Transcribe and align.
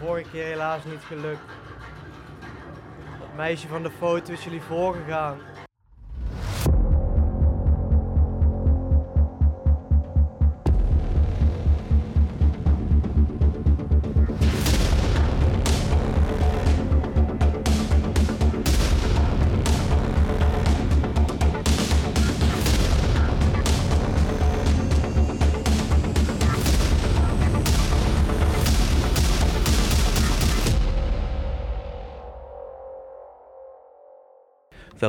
vorige 0.00 0.30
keer 0.30 0.44
helaas 0.44 0.84
niet 0.84 1.02
gelukt. 1.06 1.50
Dat 3.18 3.34
meisje 3.36 3.68
van 3.68 3.82
de 3.82 3.90
foto 3.90 4.32
is 4.32 4.44
jullie 4.44 4.62
voorgegaan. 4.62 5.38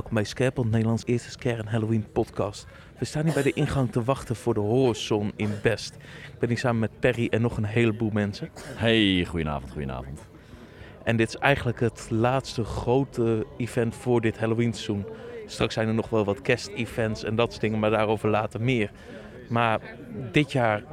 Welkom 0.01 0.19
bij 0.21 0.29
Scarepot, 0.29 0.71
Nederlands 0.71 1.05
eerste 1.05 1.29
Scare 1.29 1.57
en 1.57 1.67
Halloween 1.67 2.05
podcast. 2.11 2.67
We 2.97 3.05
staan 3.05 3.23
hier 3.23 3.33
bij 3.33 3.43
de 3.43 3.53
ingang 3.53 3.91
te 3.91 4.03
wachten 4.03 4.35
voor 4.35 4.53
de 4.53 4.59
Horizon 4.59 5.31
in 5.35 5.49
Best. 5.61 5.95
Ik 6.33 6.39
ben 6.39 6.49
hier 6.49 6.57
samen 6.57 6.79
met 6.79 6.99
Perry 6.99 7.27
en 7.29 7.41
nog 7.41 7.57
een 7.57 7.65
heleboel 7.65 8.09
mensen. 8.09 8.49
Hey, 8.63 9.25
goedenavond, 9.29 9.71
goedenavond. 9.71 10.21
En 11.03 11.17
dit 11.17 11.27
is 11.27 11.35
eigenlijk 11.35 11.79
het 11.79 12.07
laatste 12.09 12.63
grote 12.63 13.45
event 13.57 13.95
voor 13.95 14.21
dit 14.21 14.37
Halloween 14.37 14.73
seizoen. 14.73 15.05
Straks 15.45 15.73
zijn 15.73 15.87
er 15.87 15.93
nog 15.93 16.09
wel 16.09 16.25
wat 16.25 16.41
kerst-events 16.41 17.23
en 17.23 17.35
dat 17.35 17.49
soort 17.49 17.61
dingen, 17.61 17.79
maar 17.79 17.91
daarover 17.91 18.29
later 18.29 18.61
meer. 18.61 18.91
Maar 19.49 19.81
dit 20.31 20.51
jaar 20.51 20.83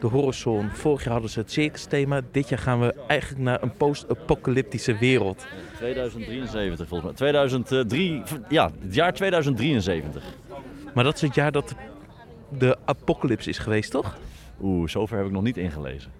de 0.00 0.06
Horizon. 0.06 0.68
Vorig 0.70 1.02
jaar 1.02 1.12
hadden 1.12 1.30
ze 1.30 1.38
het 1.38 1.52
circus 1.52 1.84
thema. 1.84 2.20
Dit 2.30 2.48
jaar 2.48 2.58
gaan 2.58 2.80
we 2.80 2.94
eigenlijk 3.06 3.42
naar 3.42 3.62
een 3.62 3.72
post-apocalyptische 3.72 4.98
wereld. 4.98 5.46
2073 5.76 6.88
volgens 6.88 7.10
mij. 7.10 7.18
2003, 7.18 8.22
ja, 8.48 8.70
het 8.82 8.94
jaar 8.94 9.12
2073. 9.12 10.24
Maar 10.94 11.04
dat 11.04 11.14
is 11.14 11.20
het 11.20 11.34
jaar 11.34 11.52
dat 11.52 11.74
de 12.58 12.76
apocalypse 12.84 13.48
is 13.48 13.58
geweest, 13.58 13.90
toch? 13.90 14.16
Oeh, 14.62 14.88
zover 14.88 15.16
heb 15.16 15.26
ik 15.26 15.32
nog 15.32 15.42
niet 15.42 15.56
ingelezen. 15.56 16.10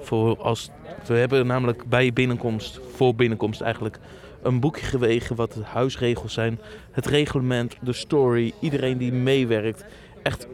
Voor 0.00 0.38
als, 0.38 0.70
we 1.06 1.14
hebben 1.14 1.46
namelijk 1.46 1.84
bij 1.84 2.12
binnenkomst, 2.12 2.80
voor 2.94 3.14
binnenkomst 3.14 3.60
eigenlijk, 3.60 3.98
een 4.42 4.60
boekje 4.60 4.86
gewegen 4.86 5.36
wat 5.36 5.52
de 5.52 5.62
huisregels 5.64 6.32
zijn. 6.32 6.60
Het 6.90 7.06
reglement, 7.06 7.76
de 7.80 7.92
story, 7.92 8.52
iedereen 8.60 8.98
die 8.98 9.12
meewerkt. 9.12 9.84
Echt, 10.22 10.46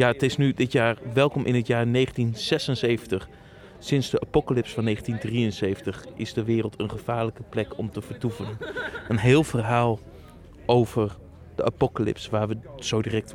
ja, 0.00 0.08
het 0.08 0.22
is 0.22 0.36
nu 0.36 0.52
dit 0.52 0.72
jaar, 0.72 0.98
welkom 1.12 1.44
in 1.44 1.54
het 1.54 1.66
jaar 1.66 1.92
1976. 1.92 3.28
Sinds 3.78 4.10
de 4.10 4.20
apocalypse 4.20 4.74
van 4.74 4.84
1973 4.84 6.06
is 6.14 6.32
de 6.32 6.44
wereld 6.44 6.80
een 6.80 6.90
gevaarlijke 6.90 7.42
plek 7.42 7.78
om 7.78 7.90
te 7.90 8.02
vertoeven. 8.02 8.46
Een 9.08 9.18
heel 9.18 9.44
verhaal 9.44 10.00
over 10.66 11.16
de 11.54 11.64
apocalypse 11.64 12.30
waar 12.30 12.48
we 12.48 12.56
zo 12.78 13.02
direct, 13.02 13.34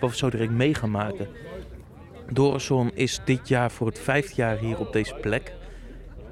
wat 0.00 0.10
we 0.10 0.16
zo 0.16 0.30
direct 0.30 0.50
mee 0.50 0.74
gaan 0.74 0.90
maken. 0.90 1.28
Dorison 2.32 2.90
is 2.94 3.20
dit 3.24 3.48
jaar 3.48 3.70
voor 3.70 3.86
het 3.86 3.98
vijfde 3.98 4.34
jaar 4.34 4.58
hier 4.58 4.78
op 4.78 4.92
deze 4.92 5.14
plek. 5.14 5.54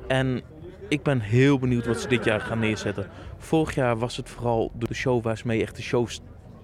En 0.09 0.43
ik 0.89 1.03
ben 1.03 1.21
heel 1.21 1.59
benieuwd 1.59 1.87
wat 1.87 2.01
ze 2.01 2.09
dit 2.09 2.25
jaar 2.25 2.41
gaan 2.41 2.59
neerzetten. 2.59 3.11
Vorig 3.39 3.75
jaar 3.75 3.99
was 3.99 4.17
het 4.17 4.29
vooral 4.29 4.73
de 4.79 4.95
show 4.95 5.23
waar 5.23 5.39
ze 5.39 5.47
mee 5.47 5.62
echt 5.62 5.77
de 5.77 5.83
show 5.83 6.09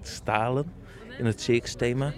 stalen 0.01 0.71
in 1.17 1.25
het 1.25 1.41
circus 1.41 1.73
thema. 1.73 2.13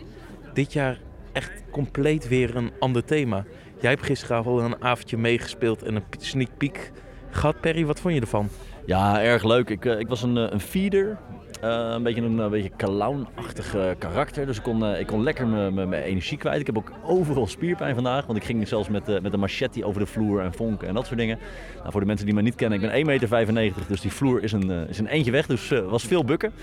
Dit 0.56 0.73
jaar 0.73 0.98
echt 1.31 1.64
compleet 1.72 2.28
weer 2.28 2.56
een 2.56 2.72
ander 2.80 3.06
thema. 3.06 3.45
Jij 3.81 3.89
hebt 3.89 4.03
gisteravond 4.03 4.62
een 4.62 4.81
avondje 4.81 5.17
meegespeeld 5.17 5.84
en 5.84 5.95
een 5.95 6.03
sneak 6.17 6.50
peek 6.58 6.92
gehad. 7.30 7.59
Perry, 7.62 7.86
wat 7.86 8.00
vond 8.00 8.14
je 8.14 8.22
ervan? 8.22 8.50
Ja, 8.86 9.22
erg 9.22 9.44
leuk. 9.44 9.70
Ik, 9.70 9.86
ik 9.86 10.08
was 10.08 10.23
een, 10.23 10.36
een 10.36 10.59
feeder. 10.59 11.17
Uh, 11.64 11.89
een 11.92 12.03
beetje 12.03 12.22
een, 12.22 12.38
een 12.38 12.50
beetje 12.50 12.72
clown-achtig 12.78 13.75
karakter. 13.97 14.46
Dus 14.46 14.57
ik 14.57 14.63
kon, 14.63 14.85
ik 14.85 15.07
kon 15.07 15.24
lekker 15.24 15.47
mijn 15.47 15.94
energie 15.94 16.38
kwijt. 16.38 16.59
Ik 16.59 16.66
heb 16.66 16.78
ook 16.78 16.91
overal 17.03 17.47
spierpijn 17.47 17.96
vandaag. 17.96 18.25
Want 18.25 18.38
ik 18.38 18.44
ging 18.44 18.68
zelfs 18.68 18.90
met, 18.90 19.22
met 19.22 19.34
een 19.34 19.40
machete 19.40 19.85
over 19.85 20.00
de 20.00 20.08
vloer 20.08 20.41
en 20.41 20.53
vonken 20.53 20.88
en 20.88 20.94
dat 20.94 21.06
soort 21.06 21.19
dingen. 21.19 21.40
Nou, 21.78 21.91
voor 21.91 22.00
de 22.00 22.08
mensen 22.08 22.25
die 22.25 22.35
mij 22.35 22.44
niet 22.44 22.56
kennen, 22.56 22.94
ik 22.94 23.06
ben 23.06 23.47
1,95 23.47 23.53
meter. 23.53 23.81
Dus 23.88 24.02
die 24.02 24.12
vloer 24.12 24.44
is 24.44 24.52
een, 24.52 24.69
is 24.69 25.00
een 25.00 25.08
eentje 25.08 25.31
weg. 25.31 25.46
Dus 25.46 25.69
was 25.69 26.03
veel 26.03 26.24
bukken. 26.24 26.53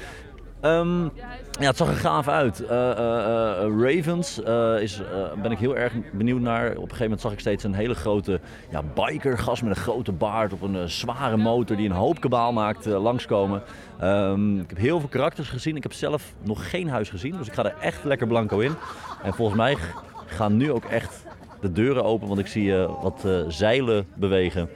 Um, 0.64 1.10
ja, 1.60 1.66
het 1.66 1.76
zag 1.76 1.88
er 1.88 1.94
gaaf 1.94 2.28
uit. 2.28 2.60
Uh, 2.60 2.68
uh, 2.70 2.76
uh, 2.76 3.94
Ravens 3.94 4.38
is, 4.80 5.02
ben 5.42 5.50
ik 5.50 5.58
heel 5.58 5.76
erg 5.76 5.92
benieuwd 6.12 6.40
naar. 6.40 6.68
Op 6.68 6.74
een 6.74 6.80
gegeven 6.80 7.02
moment 7.02 7.20
zag 7.20 7.32
ik 7.32 7.40
steeds 7.40 7.64
een 7.64 7.74
hele 7.74 7.94
grote 7.94 8.40
ja, 8.70 8.82
biker, 8.94 9.38
gast 9.38 9.62
met 9.62 9.76
een 9.76 9.82
grote 9.82 10.12
baard 10.12 10.52
op 10.52 10.62
een 10.62 10.88
zware 10.90 11.36
motor 11.36 11.76
die 11.76 11.88
een 11.88 11.94
hoop 11.94 12.20
kabaal 12.20 12.52
maakt 12.52 12.86
langskomen. 12.86 13.62
Um, 14.02 14.60
ik 14.60 14.68
heb 14.68 14.78
heel 14.78 15.00
veel 15.00 15.08
karakters 15.08 15.48
gezien. 15.48 15.76
Ik 15.76 15.82
heb 15.82 15.92
zelf 15.92 16.34
nog 16.42 16.70
geen 16.70 16.88
huis 16.88 17.10
gezien, 17.10 17.36
dus 17.36 17.46
ik 17.46 17.54
ga 17.54 17.64
er 17.64 17.76
echt 17.80 18.04
lekker 18.04 18.26
blanco 18.26 18.58
in. 18.58 18.74
En 19.22 19.34
volgens 19.34 19.58
mij 19.58 19.76
gaan 20.26 20.56
nu 20.56 20.72
ook 20.72 20.84
echt 20.84 21.24
de 21.60 21.72
deuren 21.72 22.04
open, 22.04 22.28
want 22.28 22.40
ik 22.40 22.46
zie 22.46 22.74
wat 22.76 23.26
zeilen 23.48 24.06
bewegen. 24.14 24.68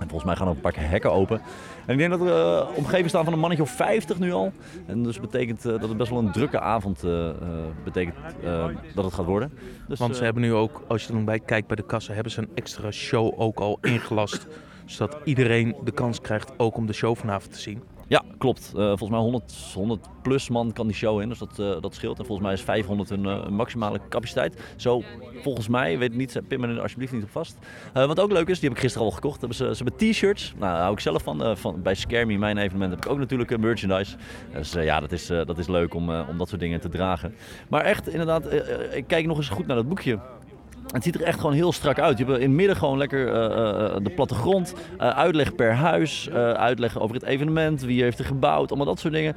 En 0.00 0.08
volgens 0.08 0.24
mij 0.24 0.36
gaan 0.36 0.46
er 0.46 0.54
een 0.54 0.60
paar 0.60 0.74
hekken 0.76 1.12
open. 1.12 1.40
En 1.88 1.94
ik 1.94 1.98
denk 1.98 2.10
dat 2.10 2.20
we 2.20 2.66
uh, 2.70 2.76
omgeven 2.76 3.08
staan 3.08 3.24
van 3.24 3.32
een 3.32 3.38
mannetje 3.38 3.64
of 3.64 3.70
50 3.70 4.18
nu 4.18 4.32
al. 4.32 4.52
En 4.86 5.02
dus 5.02 5.20
betekent 5.20 5.66
uh, 5.66 5.72
dat 5.72 5.88
het 5.88 5.96
best 5.96 6.10
wel 6.10 6.18
een 6.18 6.32
drukke 6.32 6.60
avond 6.60 7.04
uh, 7.04 7.30
betekent 7.84 8.16
dat 8.94 9.04
het 9.04 9.14
gaat 9.14 9.24
worden. 9.24 9.52
Dus, 9.88 9.98
Want 9.98 10.16
ze 10.16 10.24
hebben 10.24 10.42
nu 10.42 10.52
ook, 10.52 10.82
als 10.88 11.02
je 11.02 11.08
er 11.08 11.14
nog 11.14 11.24
bij 11.24 11.40
kijkt 11.40 11.66
bij 11.66 11.76
de 11.76 11.86
kassen, 11.86 12.14
hebben 12.14 12.32
ze 12.32 12.40
een 12.40 12.50
extra 12.54 12.90
show 12.90 13.40
ook 13.40 13.58
al 13.58 13.78
ingelast. 13.80 14.46
zodat 14.84 15.16
iedereen 15.24 15.76
de 15.84 15.90
kans 15.90 16.20
krijgt 16.20 16.52
ook 16.56 16.76
om 16.76 16.86
de 16.86 16.92
show 16.92 17.16
vanavond 17.16 17.52
te 17.52 17.60
zien. 17.60 17.82
Ja, 18.08 18.22
klopt. 18.38 18.72
Uh, 18.76 18.86
volgens 18.86 19.10
mij 19.10 19.18
100, 19.18 19.52
100 19.74 20.06
plus 20.22 20.48
man 20.48 20.72
kan 20.72 20.86
die 20.86 20.96
show 20.96 21.20
in, 21.20 21.28
dus 21.28 21.38
dat, 21.38 21.58
uh, 21.60 21.80
dat 21.80 21.94
scheelt. 21.94 22.18
En 22.18 22.24
volgens 22.24 22.46
mij 22.46 22.56
is 22.56 22.62
500 22.62 23.10
een, 23.10 23.24
uh, 23.24 23.48
maximale 23.48 24.00
capaciteit. 24.08 24.62
Zo, 24.76 25.02
volgens 25.42 25.68
mij, 25.68 25.98
weet 25.98 26.14
niet, 26.14 26.40
pin 26.48 26.60
me 26.60 26.66
er 26.66 26.80
alsjeblieft 26.80 27.12
niet 27.12 27.22
op 27.22 27.30
vast. 27.30 27.56
wat 27.92 28.20
ook 28.20 28.32
leuk 28.32 28.48
is, 28.48 28.58
die 28.58 28.68
heb 28.68 28.78
ik 28.78 28.84
gisteren 28.84 29.06
al 29.06 29.12
gekocht. 29.12 29.44
Ze, 29.54 29.64
hebben 29.64 29.96
t-shirts, 29.96 30.52
nou 30.58 30.72
daar 30.72 30.80
hou 30.80 30.92
ik 30.92 31.00
zelf 31.00 31.22
van. 31.22 31.56
van 31.56 31.82
bij 31.82 31.94
Scare 31.94 32.26
Me, 32.26 32.38
mijn 32.38 32.58
evenement, 32.58 32.90
heb 32.90 33.04
ik 33.04 33.10
ook 33.10 33.18
natuurlijk 33.18 33.58
merchandise. 33.58 34.16
Dus 34.52 34.72
ja, 34.72 35.00
dat 35.00 35.12
is, 35.12 35.26
dat 35.26 35.58
is 35.58 35.66
leuk 35.66 35.94
om, 35.94 36.10
om 36.10 36.38
dat 36.38 36.48
soort 36.48 36.60
dingen 36.60 36.80
te 36.80 36.88
dragen. 36.88 37.34
Maar 37.68 37.84
echt, 37.84 38.08
inderdaad, 38.08 38.52
ik 38.92 39.04
kijk 39.06 39.26
nog 39.26 39.36
eens 39.36 39.48
goed 39.48 39.66
naar 39.66 39.76
dat 39.76 39.88
boekje. 39.88 40.18
Het 40.92 41.02
ziet 41.02 41.14
er 41.14 41.22
echt 41.22 41.40
gewoon 41.40 41.54
heel 41.54 41.72
strak 41.72 41.98
uit. 41.98 42.18
Je 42.18 42.24
hebt 42.24 42.36
in 42.36 42.42
het 42.42 42.56
midden 42.56 42.76
gewoon 42.76 42.98
lekker 42.98 43.26
uh, 43.26 43.34
uh, 43.34 43.96
de 44.02 44.10
plattegrond. 44.10 44.74
Uitleg 44.98 45.54
per 45.54 45.74
huis. 45.74 46.30
uitleg 46.30 47.00
over 47.00 47.14
het 47.14 47.24
evenement. 47.24 47.82
Wie 47.82 48.02
heeft 48.02 48.18
er 48.18 48.24
gebouwd. 48.24 48.68
Allemaal 48.68 48.86
dat 48.86 48.98
soort 48.98 49.14
dingen. 49.14 49.36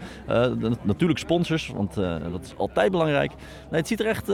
natuurlijk 0.84 1.19
sponsors, 1.19 1.67
want 1.75 1.94
dat 2.31 2.44
is 2.44 2.53
altijd 2.57 2.91
belangrijk. 2.91 3.31
Het 3.69 3.88
ziet 3.88 4.00
er 4.00 4.06
echt 4.06 4.28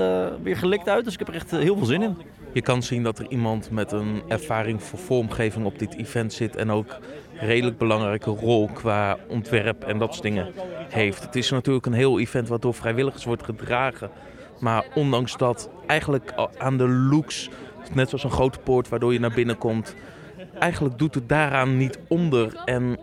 weer 0.44 0.58
gelikt 0.58 0.90
uit. 0.90 1.04
Dus 1.04 1.14
ik 1.14 1.20
heb 1.20 1.28
er 1.28 1.36
echt 1.36 1.52
heel 1.52 1.78
veel 1.78 1.86
zin 1.86 2.02
in. 2.02 2.18
Je 2.54 2.62
kan 2.62 2.84
zien 2.84 3.04
dat 3.04 3.20
er 3.20 3.26
iemand 3.30 3.72
met 3.72 3.92
een 3.92 4.22
ervaring 4.28 4.84
voor 4.84 5.00
vormgeving 5.00 5.66
op 5.66 5.80
dit 5.80 5.96
event 5.96 6.34
zit. 6.34 6.56
En 6.56 6.72
ook 6.72 7.00
redelijk 7.40 7.78
belangrijke 7.78 8.30
rol 8.30 8.70
qua 8.74 9.18
ontwerp 9.28 9.84
en 9.84 9.98
dat 9.98 10.12
soort 10.12 10.24
dingen 10.24 10.54
heeft. 10.90 11.24
Het 11.24 11.36
is 11.36 11.50
natuurlijk 11.50 11.86
een 11.86 11.94
heel 11.94 12.20
event 12.20 12.48
wat 12.48 12.62
door 12.62 12.74
vrijwilligers 12.74 13.26
wordt 13.26 13.44
gedragen. 13.44 14.10
Maar 14.60 14.86
ondanks 14.96 15.38
dat 15.38 15.70
eigenlijk 15.86 16.34
aan 16.58 16.78
de 16.78 16.88
looks, 16.88 17.50
net 17.94 18.10
zoals 18.10 18.24
een 18.24 18.32
grote 18.32 18.60
poort 18.60 18.90
waardoor 18.90 19.14
je 19.14 19.20
naar 19.20 19.34
binnen 19.34 19.58
komt, 19.58 19.96
eigenlijk 20.60 20.98
doet 20.98 21.16
het 21.16 21.30
daaraan 21.30 21.78
niet 21.78 22.00
onder. 22.08 22.62
En 22.66 22.98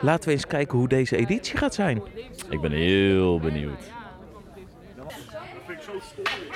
laten 0.00 0.28
we 0.28 0.34
eens 0.34 0.46
kijken 0.46 0.78
hoe 0.78 0.88
deze 0.88 1.16
editie 1.16 1.56
gaat 1.56 1.74
zijn. 1.74 2.02
Ik 2.50 2.60
ben 2.60 2.72
heel 2.72 3.40
benieuwd. 3.40 3.92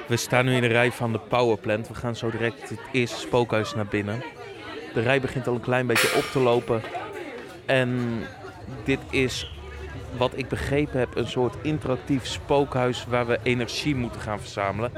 We 0.07 0.17
staan 0.17 0.45
nu 0.45 0.55
in 0.55 0.61
de 0.61 0.67
rij 0.67 0.93
van 0.93 1.13
de 1.13 1.19
Powerplant. 1.19 1.89
We 1.89 1.95
gaan 1.95 2.17
zo 2.17 2.31
direct 2.31 2.69
het 2.69 2.81
eerste 2.93 3.19
spookhuis 3.19 3.75
naar 3.75 3.87
binnen. 3.87 4.23
De 4.95 5.01
rij 5.01 5.21
begint 5.21 5.47
al 5.47 5.55
een 5.55 5.61
klein 5.61 5.87
beetje 5.87 6.17
op 6.17 6.23
te 6.23 6.39
lopen. 6.39 6.83
En 7.67 8.21
dit 8.85 9.01
is 9.11 9.58
wat 10.17 10.33
ik 10.35 10.49
begrepen 10.49 10.99
heb, 10.99 11.17
een 11.17 11.29
soort 11.29 11.57
interactief 11.63 12.27
spookhuis 12.27 13.07
waar 13.09 13.27
we 13.27 13.39
energie 13.43 13.95
moeten 13.95 14.21
gaan 14.21 14.41
verzamelen. 14.41 14.93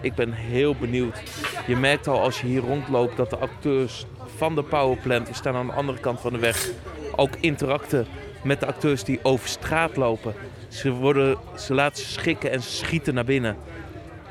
Ik 0.00 0.14
ben 0.14 0.32
heel 0.32 0.74
benieuwd. 0.74 1.22
Je 1.66 1.76
merkt 1.76 2.06
al 2.06 2.20
als 2.20 2.40
je 2.40 2.46
hier 2.46 2.60
rondloopt 2.60 3.16
dat 3.16 3.30
de 3.30 3.38
acteurs 3.38 4.06
van 4.36 4.54
de 4.54 4.62
Powerplant, 4.62 5.28
we 5.28 5.34
staan 5.34 5.54
aan 5.54 5.66
de 5.66 5.72
andere 5.72 6.00
kant 6.00 6.20
van 6.20 6.32
de 6.32 6.38
weg, 6.38 6.68
ook 7.16 7.36
interacten 7.40 8.06
met 8.42 8.60
de 8.60 8.66
acteurs 8.66 9.04
die 9.04 9.20
over 9.22 9.48
straat 9.48 9.96
lopen. 9.96 10.34
Ze, 10.68 10.90
worden, 10.90 11.38
ze 11.56 11.74
laten 11.74 12.04
schikken 12.04 12.50
en 12.50 12.62
schieten 12.62 13.14
naar 13.14 13.24
binnen. 13.24 13.56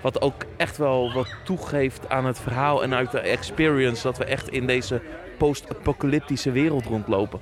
Wat 0.01 0.21
ook 0.21 0.45
echt 0.57 0.77
wel 0.77 1.13
wat 1.13 1.35
toegeeft 1.44 2.09
aan 2.09 2.25
het 2.25 2.39
verhaal 2.39 2.83
en 2.83 2.94
uit 2.94 3.12
de 3.12 3.19
experience 3.19 4.03
dat 4.03 4.18
we 4.18 4.25
echt 4.25 4.50
in 4.50 4.68
deze 4.68 5.01
post-apocalyptische 5.38 6.51
wereld 6.51 6.85
rondlopen. 6.85 7.39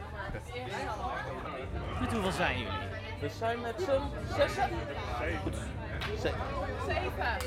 Met 1.99 2.11
hoeveel 2.11 2.31
zijn 2.31 2.57
jullie? 2.57 2.70
We 3.21 3.29
zijn 3.29 3.61
met 3.61 3.75
z'n 3.77 4.33
zessen. 4.37 4.69
Zeven. 5.19 5.53
Zeven. 6.87 7.37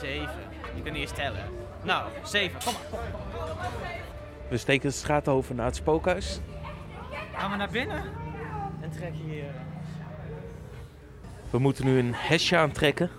Zeven. 0.00 0.40
Je 0.74 0.82
kunt 0.82 0.94
niet 0.94 1.02
eens 1.02 1.12
tellen. 1.12 1.44
Nou, 1.82 2.10
zeven. 2.24 2.60
Kom 2.64 2.72
maar. 2.90 3.00
We 4.48 4.56
steken 4.56 4.88
de 4.88 4.94
straat 4.94 5.28
over 5.28 5.54
naar 5.54 5.66
het 5.66 5.76
spookhuis. 5.76 6.40
Gaan 7.32 7.50
we 7.50 7.56
naar 7.56 7.70
binnen? 7.70 8.02
En 8.80 8.90
trek 8.90 9.12
hier. 9.14 9.44
We 11.50 11.58
moeten 11.58 11.84
nu 11.84 11.98
een 11.98 12.14
hesje 12.14 12.56
aantrekken. 12.56 13.10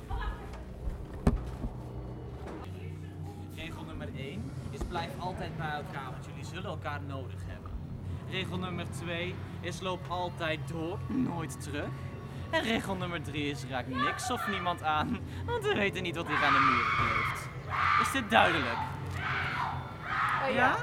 Regel 3.56 3.84
nummer 3.84 4.08
1 4.18 4.52
is 4.72 4.80
blijf 4.90 5.12
altijd 5.20 5.58
bij 5.58 5.72
elkaar, 5.72 6.12
want 6.12 6.26
jullie 6.26 6.46
zullen 6.46 6.70
elkaar 6.70 7.02
nodig 7.08 7.40
hebben. 7.46 7.72
Regel 8.30 8.58
nummer 8.58 8.86
2 8.92 9.36
is 9.62 9.82
loop 9.82 10.06
altijd 10.08 10.60
door, 10.68 11.00
nooit 11.08 11.62
terug. 11.62 11.90
En 12.50 12.62
regel 12.62 12.96
nummer 12.96 13.22
3 13.22 13.50
is 13.50 13.64
raak 13.70 13.88
niks 13.88 14.32
of 14.32 14.48
niemand 14.48 14.84
aan, 14.84 15.20
want 15.46 15.64
we 15.64 15.74
weten 15.74 16.04
niet 16.04 16.16
wat 16.16 16.28
hier 16.28 16.44
aan 16.44 16.54
de 16.54 16.60
muur 16.60 16.86
kleeft. 16.98 17.50
Is 18.02 18.12
dit 18.12 18.30
duidelijk? 18.30 18.78
Ja? 20.54 20.76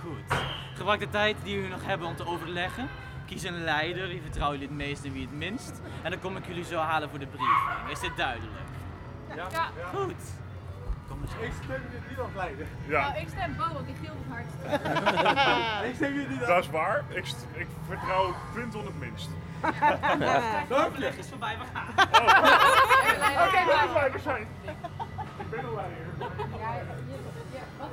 Goed. 0.00 0.38
Gebruik 0.74 1.00
de 1.00 1.08
tijd 1.08 1.36
die 1.42 1.54
jullie 1.54 1.70
nog 1.70 1.84
hebben 1.84 2.06
om 2.06 2.16
te 2.16 2.26
overleggen. 2.26 2.88
Kies 3.26 3.42
een 3.42 3.64
leider, 3.64 4.08
wie 4.08 4.22
vertrouwen 4.22 4.58
jullie 4.58 4.76
het 4.76 4.86
meest 4.86 5.04
en 5.04 5.12
wie 5.12 5.22
het 5.22 5.36
minst. 5.36 5.80
En 6.02 6.10
dan 6.10 6.20
kom 6.20 6.36
ik 6.36 6.46
jullie 6.46 6.64
zo 6.64 6.78
halen 6.78 7.10
voor 7.10 7.18
de 7.18 7.26
briefing. 7.26 7.90
Is 7.90 8.00
dit 8.00 8.16
duidelijk? 8.16 8.68
Ja. 9.34 9.70
Goed. 9.94 10.22
Kom 11.08 11.18
eens 11.22 11.32
op. 11.32 11.42
Ja, 12.86 13.00
Nou, 13.08 13.20
ik 13.20 13.28
stem 13.28 13.56
Bo, 13.56 13.72
want 13.72 13.86
die 13.86 13.94
gilt 14.02 14.16
het 14.18 14.28
hardst. 14.32 14.54
dat 16.46 16.64
is 16.64 16.70
waar. 16.70 17.04
Ik, 17.08 17.24
ik 17.52 17.66
vertrouw 17.86 18.34
Quinton 18.52 18.84
het 18.84 18.98
minst. 18.98 19.28
Overleg 20.86 21.16
is 21.16 21.26
voorbij, 21.28 21.56
we 21.58 21.64
gaan. 21.74 21.88
Oké, 23.46 23.64
maar... 23.64 23.88
Leider 23.94 24.20
zijn. 24.20 24.42
Ik 25.38 25.50
ben 25.50 25.58
een 25.64 25.74
leider. 25.74 25.96
Ja, 26.58 26.74
je- 26.74 26.84
ja, 27.52 27.60
wat? 27.78 27.88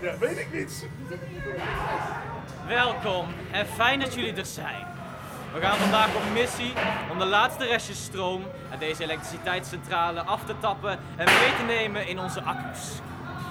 Ja, 0.00 0.18
weet 0.18 0.38
ik 0.38 0.52
niet. 0.52 0.86
Welkom 2.66 3.26
en 3.52 3.66
fijn 3.66 4.00
dat 4.00 4.14
jullie 4.14 4.34
er 4.34 4.46
zijn. 4.46 4.86
We 5.54 5.60
gaan 5.60 5.76
vandaag 5.76 6.14
op 6.14 6.22
missie 6.32 6.72
om 7.10 7.18
de 7.18 7.24
laatste 7.24 7.64
restjes 7.64 8.04
stroom 8.04 8.42
uit 8.70 8.80
deze 8.80 9.02
elektriciteitscentrale 9.02 10.20
af 10.22 10.44
te 10.44 10.54
tappen 10.58 10.98
en 11.16 11.24
mee 11.24 11.56
te 11.56 11.64
nemen 11.66 12.06
in 12.06 12.18
onze 12.18 12.42
accu's. 12.42 13.00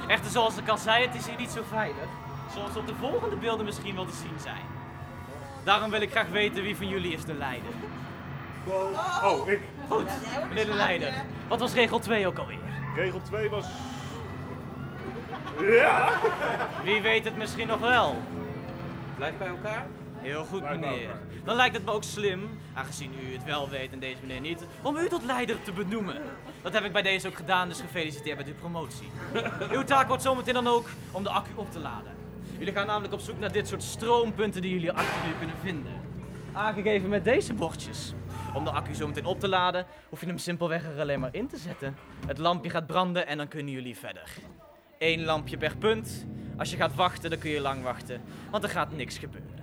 Echter, 0.07 0.31
zoals 0.31 0.57
ik 0.57 0.67
al 0.67 0.77
zei, 0.77 1.05
het 1.05 1.15
is 1.15 1.27
hier 1.27 1.37
niet 1.37 1.49
zo 1.49 1.61
veilig, 1.69 2.07
zoals 2.53 2.75
op 2.75 2.87
de 2.87 2.93
volgende 2.99 3.35
beelden 3.35 3.65
misschien 3.65 3.95
wel 3.95 4.05
te 4.05 4.15
zien 4.15 4.39
zijn. 4.41 4.65
Daarom 5.63 5.89
wil 5.89 6.01
ik 6.01 6.11
graag 6.11 6.27
weten 6.27 6.63
wie 6.63 6.75
van 6.75 6.87
jullie 6.87 7.13
is 7.13 7.25
de 7.25 7.33
leider. 7.33 7.71
Oh, 9.23 9.47
ik. 9.47 9.61
Goed, 9.87 10.09
meneer 10.47 10.65
de 10.65 10.73
leider. 10.73 11.13
Wat 11.47 11.59
was 11.59 11.73
regel 11.73 11.99
2 11.99 12.27
ook 12.27 12.37
alweer? 12.37 12.57
Regel 12.95 13.21
2 13.21 13.49
was. 13.49 13.65
Ja! 15.59 16.09
Wie 16.83 17.01
weet 17.01 17.25
het 17.25 17.37
misschien 17.37 17.67
nog 17.67 17.79
wel? 17.79 18.21
Blijf 19.15 19.37
bij 19.37 19.47
elkaar. 19.47 19.85
Heel 20.21 20.45
goed, 20.45 20.61
meneer. 20.61 21.09
Dan 21.43 21.55
lijkt 21.55 21.75
het 21.75 21.85
me 21.85 21.91
ook 21.91 22.03
slim, 22.03 22.59
aangezien 22.73 23.13
u 23.23 23.33
het 23.33 23.43
wel 23.43 23.69
weet 23.69 23.91
en 23.91 23.99
deze 23.99 24.17
meneer 24.21 24.41
niet, 24.41 24.65
om 24.81 24.97
u 24.97 25.07
tot 25.07 25.23
leider 25.23 25.61
te 25.61 25.71
benoemen. 25.71 26.21
Dat 26.61 26.73
heb 26.73 26.83
ik 26.83 26.91
bij 26.91 27.01
deze 27.01 27.27
ook 27.27 27.35
gedaan, 27.35 27.67
dus 27.67 27.81
gefeliciteerd 27.81 28.37
met 28.37 28.47
uw 28.47 28.53
promotie. 28.53 29.09
uw 29.77 29.83
taak 29.83 30.07
wordt 30.07 30.23
zometeen 30.23 30.53
dan 30.53 30.67
ook 30.67 30.89
om 31.11 31.23
de 31.23 31.29
accu 31.29 31.51
op 31.55 31.71
te 31.71 31.79
laden. 31.79 32.11
Jullie 32.57 32.73
gaan 32.73 32.87
namelijk 32.87 33.13
op 33.13 33.19
zoek 33.19 33.39
naar 33.39 33.51
dit 33.51 33.67
soort 33.67 33.83
stroompunten 33.83 34.61
die 34.61 34.73
jullie 34.73 34.91
accu 34.91 35.27
nu 35.27 35.33
kunnen 35.37 35.55
vinden. 35.61 35.91
Aangegeven 36.53 37.09
met 37.09 37.23
deze 37.23 37.53
bordjes. 37.53 38.13
Om 38.53 38.63
de 38.63 38.71
accu 38.71 38.93
zometeen 38.93 39.25
op 39.25 39.39
te 39.39 39.47
laden, 39.47 39.85
hoef 40.09 40.19
je 40.19 40.25
hem 40.25 40.37
simpelweg 40.37 40.83
er 40.83 40.99
alleen 40.99 41.19
maar 41.19 41.33
in 41.33 41.47
te 41.47 41.57
zetten. 41.57 41.95
Het 42.27 42.37
lampje 42.37 42.69
gaat 42.69 42.87
branden 42.87 43.27
en 43.27 43.37
dan 43.37 43.47
kunnen 43.47 43.73
jullie 43.73 43.97
verder. 43.97 44.29
Eén 44.97 45.23
lampje 45.23 45.57
per 45.57 45.77
punt. 45.77 46.25
Als 46.57 46.71
je 46.71 46.77
gaat 46.77 46.95
wachten, 46.95 47.29
dan 47.29 47.39
kun 47.39 47.49
je 47.49 47.61
lang 47.61 47.83
wachten, 47.83 48.21
want 48.51 48.63
er 48.63 48.69
gaat 48.69 48.91
niks 48.91 49.17
gebeuren. 49.17 49.58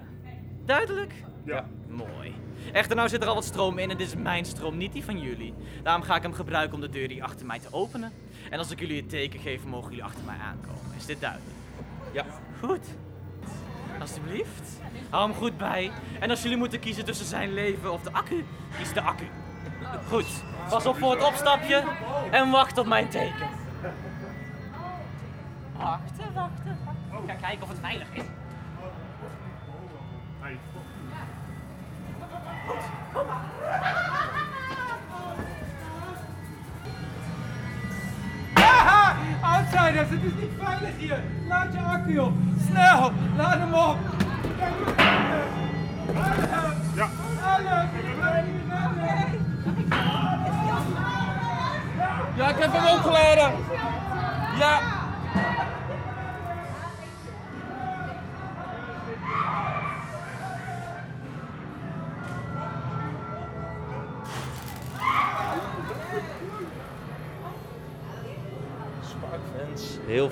Duidelijk? 0.66 1.12
Ja. 1.44 1.64
Mooi. 1.88 2.34
Echter, 2.72 2.96
nou 2.96 3.08
zit 3.08 3.22
er 3.22 3.28
al 3.28 3.34
wat 3.34 3.44
stroom 3.44 3.78
in 3.78 3.90
en 3.90 3.96
dit 3.96 4.06
is 4.06 4.14
mijn 4.16 4.44
stroom, 4.44 4.76
niet 4.76 4.92
die 4.92 5.04
van 5.04 5.20
jullie. 5.20 5.54
Daarom 5.82 6.02
ga 6.02 6.16
ik 6.16 6.22
hem 6.22 6.32
gebruiken 6.32 6.74
om 6.74 6.80
de 6.80 6.88
deur 6.88 7.08
hier 7.08 7.22
achter 7.22 7.46
mij 7.46 7.58
te 7.58 7.68
openen. 7.70 8.12
En 8.50 8.58
als 8.58 8.70
ik 8.70 8.80
jullie 8.80 9.00
het 9.00 9.08
teken 9.08 9.40
geef, 9.40 9.64
mogen 9.64 9.88
jullie 9.88 10.04
achter 10.04 10.24
mij 10.24 10.36
aankomen. 10.38 10.96
Is 10.96 11.06
dit 11.06 11.20
duidelijk? 11.20 11.50
Ja. 12.12 12.24
Goed. 12.62 12.86
Alsjeblieft. 14.00 14.80
Hou 15.10 15.28
hem 15.28 15.38
goed 15.38 15.56
bij. 15.56 15.90
En 16.20 16.30
als 16.30 16.42
jullie 16.42 16.56
moeten 16.56 16.80
kiezen 16.80 17.04
tussen 17.04 17.26
zijn 17.26 17.52
leven 17.52 17.92
of 17.92 18.02
de 18.02 18.12
accu, 18.12 18.44
kies 18.78 18.92
de 18.92 19.00
accu. 19.00 19.24
Goed. 20.08 20.26
Pas 20.68 20.86
op 20.86 20.96
voor 20.96 21.10
het 21.10 21.24
opstapje 21.24 21.84
en 22.30 22.50
wacht 22.50 22.78
op 22.78 22.86
mijn 22.86 23.08
teken. 23.08 23.48
Wachten, 25.76 26.32
wachten, 26.34 26.78
wachten. 26.84 27.22
Ik 27.22 27.30
ga 27.30 27.34
kijken 27.46 27.62
of 27.62 27.68
het 27.68 27.78
veilig 27.80 28.08
is. 28.12 28.24
Haha! 38.54 39.16
Outsiders, 39.40 40.08
het 40.08 40.22
is 40.22 40.32
niet 40.40 40.50
veilig 40.62 40.96
hier! 40.98 41.20
Laat 41.48 41.72
je 41.72 41.78
accu 41.80 42.18
op! 42.18 42.32
Snel! 42.70 43.12
Laat 43.36 43.58
hem 43.58 43.74
op! 43.74 43.96
Ja. 46.94 47.08
Ja, 52.34 52.48
ik 52.48 52.56
heb 52.58 52.72
hem 52.72 52.98
opgeladen! 52.98 53.52
Ja! 54.58 54.95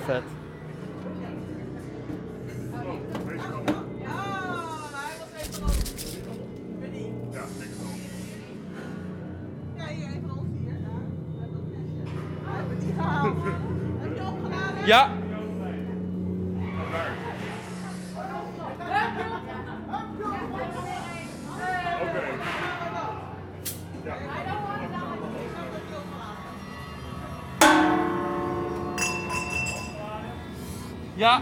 Sparkfans. 0.05 0.34
Ja. 31.15 31.41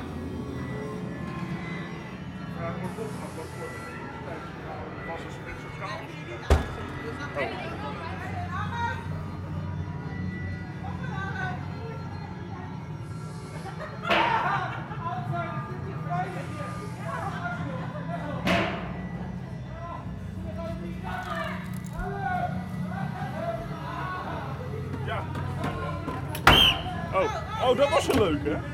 Oh, 27.16 27.70
oh, 27.70 27.78
dat 27.78 27.90
was 27.90 28.08
een 28.08 28.20
leuke. 28.20 28.73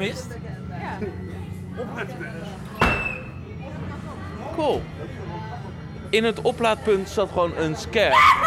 Gemist. 0.00 0.26
Opletten. 1.76 2.16
Cool. 4.54 4.82
In 6.10 6.24
het 6.24 6.40
oplaadpunt 6.40 7.08
zat 7.08 7.28
gewoon 7.28 7.56
een 7.56 7.76
scare. 7.76 8.39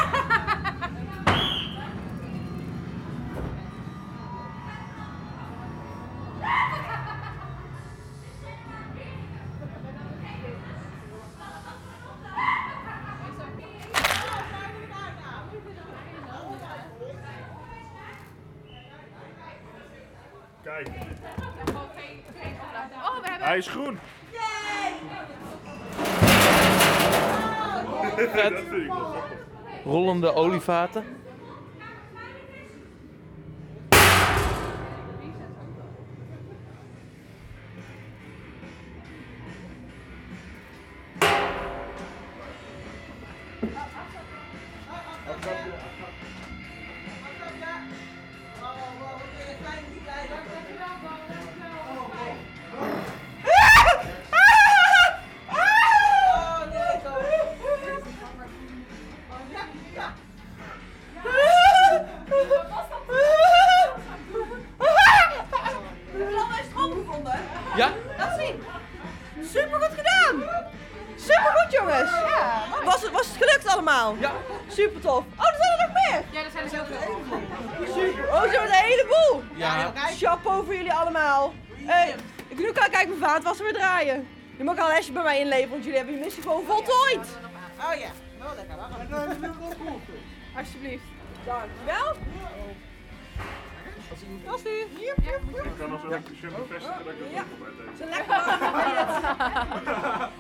Rollende 29.86 30.34
olievaten. 30.36 31.03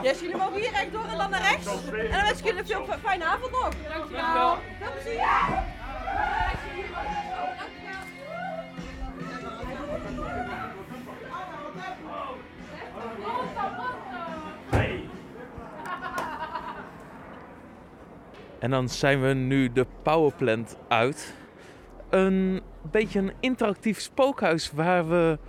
Yes, 0.03 0.19
jullie 0.19 0.37
mogen 0.37 0.59
hier 0.59 0.71
recht 0.71 0.91
door 0.91 1.05
en 1.05 1.17
dan 1.17 1.29
naar 1.29 1.41
rechts. 1.41 1.67
En 1.67 2.11
dan 2.11 2.21
wens 2.21 2.39
ik 2.39 2.45
jullie 2.45 2.59
een 2.59 2.85
veel 2.85 2.97
fijne 2.97 3.23
avond 3.23 3.51
nog. 3.51 3.69
Dankjewel. 3.89 4.57
Veel 4.79 4.91
plezier. 4.91 5.21
En 18.59 18.69
dan 18.69 18.89
zijn 18.89 19.21
we 19.21 19.33
nu 19.33 19.71
de 19.71 19.85
powerplant 20.01 20.77
uit. 20.87 21.33
Een 22.09 22.61
beetje 22.81 23.19
een 23.19 23.33
interactief 23.39 23.99
spookhuis 23.99 24.71
waar 24.71 25.09
we 25.09 25.39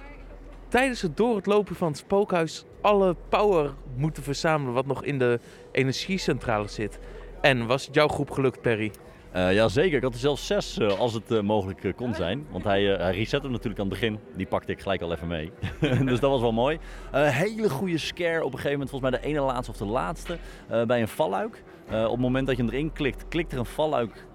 tijdens 0.68 1.02
het 1.02 1.16
door 1.16 1.36
het 1.36 1.46
lopen 1.46 1.76
van 1.76 1.88
het 1.88 1.96
spookhuis 1.96 2.64
alle 2.84 3.16
power 3.28 3.70
moeten 3.96 4.22
verzamelen 4.22 4.74
wat 4.74 4.86
nog 4.86 5.04
in 5.04 5.18
de 5.18 5.40
energiecentrale 5.72 6.68
zit. 6.68 6.98
En 7.40 7.66
was 7.66 7.86
het 7.86 7.94
jouw 7.94 8.08
groep 8.08 8.30
gelukt, 8.30 8.60
Perry? 8.60 8.92
Eh 9.32 9.52
ja, 9.52 9.68
zeker. 9.68 9.96
Ik 9.96 10.02
had 10.02 10.12
er 10.12 10.18
zelfs 10.18 10.46
zes 10.46 10.78
eh, 10.78 10.98
als 10.98 11.12
het 11.12 11.30
eh, 11.30 11.40
mogelijk 11.40 11.92
kon 11.96 12.14
zijn. 12.14 12.46
Want 12.50 12.64
hij, 12.64 12.82
hij 12.84 13.14
resette 13.14 13.42
hem 13.42 13.50
natuurlijk 13.50 13.80
aan 13.80 13.88
het 13.88 14.00
begin. 14.00 14.18
Die 14.36 14.46
pakte 14.46 14.72
ik 14.72 14.80
gelijk 14.80 15.02
al 15.02 15.12
even 15.12 15.28
mee. 15.28 15.52
dus 16.10 16.20
dat 16.20 16.30
was 16.30 16.40
wel 16.40 16.52
mooi. 16.52 16.78
Hele 17.12 17.70
goede 17.70 17.98
scare 17.98 18.44
op 18.44 18.52
een 18.52 18.58
gegeven 18.58 18.70
moment. 18.70 18.90
Volgens 18.90 19.10
mij 19.10 19.20
de 19.20 19.26
ene 19.26 19.40
laatste 19.40 19.70
of 19.70 19.76
de 19.76 19.84
laatste. 19.84 20.38
bij 20.86 21.00
een 21.00 21.08
valluik. 21.08 21.62
Op 21.86 22.10
het 22.10 22.20
moment 22.20 22.46
dat 22.46 22.56
je 22.56 22.62
hem 22.62 22.72
erin 22.72 22.92
klikt, 22.92 23.28
klikt 23.28 23.52
er 23.52 23.58
een 23.58 23.64
valluik 23.64 24.26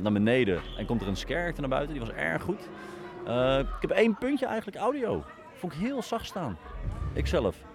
naar 0.00 0.12
beneden. 0.12 0.60
En 0.76 0.86
komt 0.86 1.00
er 1.00 1.08
een 1.08 1.16
scare 1.16 1.52
naar 1.56 1.68
buiten. 1.68 1.92
Die 1.92 2.04
was 2.04 2.14
erg 2.14 2.42
goed. 2.42 2.68
Ik 3.76 3.80
heb 3.80 3.90
één 3.90 4.18
puntje 4.18 4.46
eigenlijk 4.46 4.76
audio. 4.76 5.24
Vond 5.54 5.72
ik 5.72 5.78
heel 5.78 6.02
zacht 6.02 6.26
staan. 6.26 6.58
Ikzelf. 7.14 7.71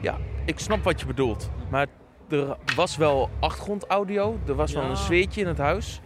Ja, 0.00 0.16
ik 0.44 0.58
snap 0.58 0.82
wat 0.84 1.00
je 1.00 1.06
bedoelt. 1.06 1.50
Maar 1.70 1.86
er 2.28 2.56
was 2.76 2.96
wel 2.96 3.30
achtergrondaudio. 3.40 4.38
Er 4.46 4.54
was 4.54 4.72
wel 4.72 4.82
een 4.84 4.96
zweetje 4.96 5.40
in 5.40 5.46
het 5.46 5.58
huis. 5.58 6.00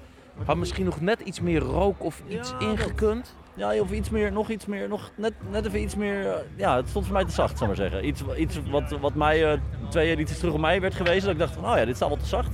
Had 0.45 0.57
misschien 0.57 0.85
nog 0.85 1.01
net 1.01 1.21
iets 1.21 1.41
meer 1.41 1.61
rook 1.61 2.05
of 2.05 2.23
iets 2.29 2.55
ingekund. 2.59 3.35
Ja, 3.55 3.81
of 3.81 3.91
iets 3.93 4.11
meer, 4.11 4.33
nog 4.33 4.49
iets 4.51 4.67
meer, 4.67 4.89
nog 4.89 5.11
net, 5.17 5.33
net 5.51 5.67
even 5.67 5.81
iets 5.83 5.95
meer. 5.95 6.27
eh, 6.31 6.41
Ja, 6.57 6.77
het 6.77 6.89
stond 6.89 7.05
voor 7.05 7.15
mij 7.15 7.25
te 7.25 7.31
zacht, 7.33 7.59
zal 7.59 7.71
ik 7.71 7.79
maar 7.79 7.91
zeggen. 7.91 8.07
Iets, 8.09 8.23
iets 8.37 8.61
wat, 8.71 8.91
wat 9.01 9.15
mij 9.15 9.53
eh, 9.53 9.59
twee 9.89 10.11
edities 10.11 10.39
terug 10.39 10.55
op 10.55 10.61
mij 10.61 10.81
werd 10.81 10.95
gewezen. 10.95 11.23
Dat 11.23 11.33
ik 11.33 11.39
dacht 11.39 11.53
van, 11.55 11.65
oh 11.71 11.77
ja, 11.77 11.85
dit 11.85 11.97
staat 11.97 12.09
wel 12.09 12.19
te 12.19 12.27
zacht. 12.27 12.49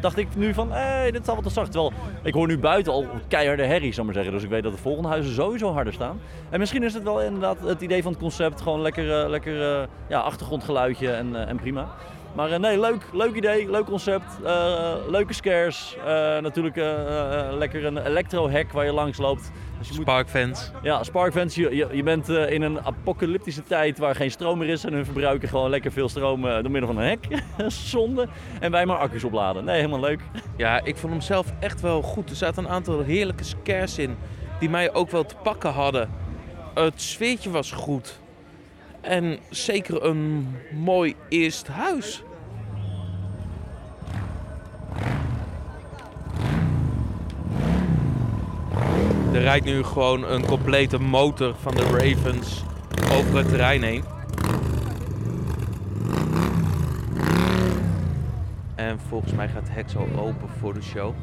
Dacht 0.00 0.18
ik 0.18 0.28
nu 0.36 0.54
van, 0.54 0.72
hé, 0.72 0.78
hey, 0.78 1.10
dit 1.10 1.22
staat 1.22 1.34
wel 1.34 1.44
te 1.44 1.50
zacht. 1.50 1.72
Terwijl, 1.72 1.92
ik 2.22 2.34
hoor 2.34 2.46
nu 2.46 2.58
buiten 2.58 2.92
al 2.92 3.06
keiharde 3.28 3.64
herrie, 3.64 3.92
zal 3.92 4.04
maar 4.04 4.14
zeggen. 4.14 4.32
Dus 4.32 4.42
ik 4.42 4.48
weet 4.48 4.62
dat 4.62 4.72
de 4.72 4.78
volgende 4.78 5.08
huizen 5.08 5.34
sowieso 5.34 5.72
harder 5.72 5.92
staan. 5.92 6.20
En 6.50 6.58
misschien 6.58 6.82
is 6.82 6.94
het 6.94 7.02
wel 7.02 7.22
inderdaad 7.22 7.56
het 7.60 7.80
idee 7.80 8.02
van 8.02 8.12
het 8.12 8.20
concept. 8.20 8.60
Gewoon 8.60 8.80
lekker, 8.80 9.22
eh, 9.22 9.28
lekker 9.28 9.80
eh, 9.80 9.86
ja, 10.08 10.20
achtergrondgeluidje 10.20 11.10
en, 11.10 11.36
eh, 11.36 11.48
en 11.48 11.56
prima. 11.56 11.88
Maar 12.32 12.60
nee, 12.60 12.80
leuk, 12.80 13.08
leuk 13.12 13.34
idee, 13.34 13.70
leuk 13.70 13.84
concept. 13.84 14.38
leuke 15.10 15.32
scares. 15.32 15.96
natuurlijk 16.40 16.76
lekker 17.58 17.84
een 17.84 18.06
electro-hack 18.06 18.72
waar 18.72 18.84
je 18.84 18.92
langs 18.92 19.18
loopt. 19.18 19.50
Dus 19.78 19.88
moet 19.88 20.00
Sparkfans. 20.00 20.70
ja, 20.82 21.02
Sparkfans, 21.02 21.54
je, 21.54 21.76
je, 21.76 21.88
je 21.92 22.02
bent 22.02 22.28
eh, 22.28 22.50
in 22.50 22.62
een 22.62 22.80
apocalyptische 22.80 23.62
tijd 23.62 23.98
waar 23.98 24.14
geen 24.14 24.30
stroom 24.30 24.58
meer 24.58 24.68
is 24.68 24.84
en 24.84 24.92
hun 24.92 25.04
verbruiken 25.04 25.48
gewoon 25.48 25.70
lekker 25.70 25.92
veel 25.92 26.08
stroom 26.08 26.46
eh, 26.46 26.62
door 26.62 26.70
middel 26.70 26.92
van 26.92 27.02
een 27.02 27.08
hek. 27.08 27.42
Zonde. 27.92 28.28
En 28.60 28.70
wij 28.70 28.86
maar 28.86 28.98
accu's 28.98 29.24
opladen. 29.24 29.64
Nee, 29.64 29.76
helemaal 29.76 30.00
leuk. 30.00 30.20
Ja, 30.56 30.84
ik 30.84 30.96
vond 30.96 31.12
hem 31.12 31.22
zelf 31.22 31.52
echt 31.60 31.80
wel 31.80 32.02
goed. 32.02 32.30
Er 32.30 32.36
zaten 32.36 32.64
een 32.64 32.70
aantal 32.70 33.02
heerlijke 33.02 33.44
scares 33.44 33.98
in 33.98 34.16
die 34.60 34.70
mij 34.70 34.94
ook 34.94 35.10
wel 35.10 35.24
te 35.24 35.34
pakken 35.42 35.72
hadden. 35.72 36.10
Het 36.74 37.02
sfeertje 37.02 37.50
was 37.50 37.72
goed. 37.72 38.18
En 39.00 39.38
zeker 39.50 40.04
een 40.04 40.56
mooi 40.70 41.14
eerst 41.28 41.68
huis. 41.68 42.22
Er 49.32 49.40
rijdt 49.40 49.64
nu 49.64 49.82
gewoon 49.82 50.24
een 50.24 50.46
complete 50.46 50.98
motor 50.98 51.54
van 51.60 51.74
de 51.74 51.82
Ravens 51.82 52.64
over 53.12 53.36
het 53.36 53.48
terrein 53.48 53.82
heen. 53.82 54.04
En 58.74 58.98
volgens 59.08 59.32
mij 59.32 59.48
gaat 59.48 59.68
zo 59.90 60.08
open 60.16 60.48
voor 60.58 60.74
de 60.74 60.82
show. 60.82 61.14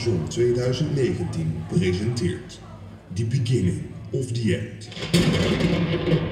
Horizon 0.00 0.26
2019 0.30 1.64
presenteert 1.68 2.58
The 3.14 3.24
Beginning 3.24 3.92
of 4.14 4.32
the 4.32 4.54
End. 4.54 6.29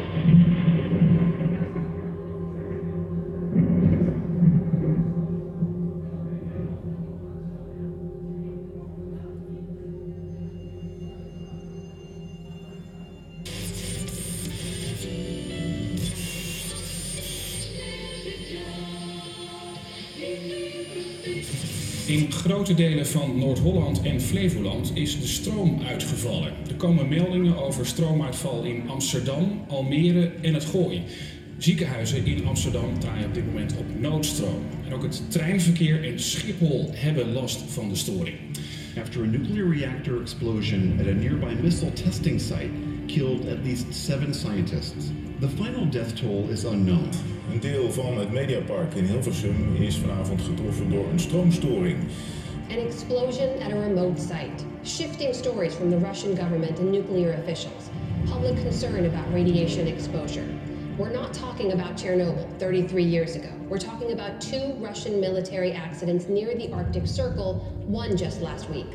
Grote 22.69 22.83
delen 22.83 23.07
van 23.07 23.39
Noord-Holland 23.39 24.03
en 24.03 24.21
Flevoland 24.21 24.91
is 24.95 25.21
de 25.21 25.27
stroom 25.27 25.83
uitgevallen. 25.87 26.53
Er 26.69 26.75
komen 26.75 27.09
meldingen 27.09 27.57
over 27.57 27.87
stroomuitval 27.87 28.63
in 28.63 28.89
Amsterdam, 28.89 29.65
Almere 29.69 30.31
en 30.43 30.55
het 30.55 30.65
Gooi. 30.65 31.03
Ziekenhuizen 31.59 32.27
in 32.27 32.47
Amsterdam 32.47 32.99
draaien 32.99 33.27
op 33.27 33.35
dit 33.35 33.47
moment 33.47 33.77
op 33.79 34.01
noodstroom. 34.01 34.63
En 34.87 34.95
ook 34.95 35.03
het 35.03 35.23
treinverkeer 35.29 36.05
en 36.05 36.21
Schiphol 36.21 36.91
hebben 36.93 37.33
last 37.33 37.63
van 37.69 37.89
de 37.89 37.95
storing. 37.95 38.37
After 39.03 39.23
a 39.23 39.27
nuclear 39.27 39.69
reactor 39.69 40.21
explosion 40.21 40.97
at 41.01 41.07
a 41.07 41.13
nearby 41.13 41.55
missile 41.63 41.93
testing 41.93 42.41
site 42.41 42.71
killed 43.07 43.49
at 43.49 43.65
least 43.65 43.85
seven 43.91 44.35
scientists. 44.35 45.05
The 45.41 45.49
final 45.49 45.91
death 45.91 46.17
toll 46.17 46.45
is 46.51 46.65
unknown. 46.65 47.09
Een 47.53 47.61
deel 47.61 47.93
van 47.93 48.19
het 48.19 48.33
Mediapark 48.33 48.95
in 48.95 49.05
Hilversum 49.05 49.77
is 49.81 49.97
vanavond 49.97 50.41
getroffen 50.41 50.91
door 50.91 51.07
een 51.13 51.21
stroomstoring. 51.21 51.97
An 52.71 52.79
explosion 52.81 53.63
at 53.63 53.73
a 53.73 53.77
remote 53.77 54.19
site, 54.19 54.63
shifting 54.83 55.33
stories 55.33 55.75
from 55.75 55.91
the 55.91 55.97
Russian 55.97 56.35
government 56.35 56.79
and 56.79 56.93
nuclear 56.93 57.33
officials, 57.33 57.89
public 58.27 58.57
concern 58.57 59.07
about 59.07 59.33
radiation 59.33 59.89
exposure. 59.89 60.47
We're 60.99 61.09
not 61.11 61.33
talking 61.33 61.73
about 61.73 61.97
Chernobyl 61.97 62.59
33 62.59 63.03
years 63.03 63.37
ago. 63.37 63.49
We're 63.71 63.79
talking 63.79 64.13
about 64.13 64.43
two 64.43 64.75
Russian 64.81 65.19
military 65.19 65.73
accidents 65.73 66.29
near 66.29 66.55
the 66.55 66.71
Arctic 66.71 67.07
Circle, 67.07 67.55
one 67.87 68.19
just 68.19 68.43
last 68.43 68.69
week. 68.69 68.89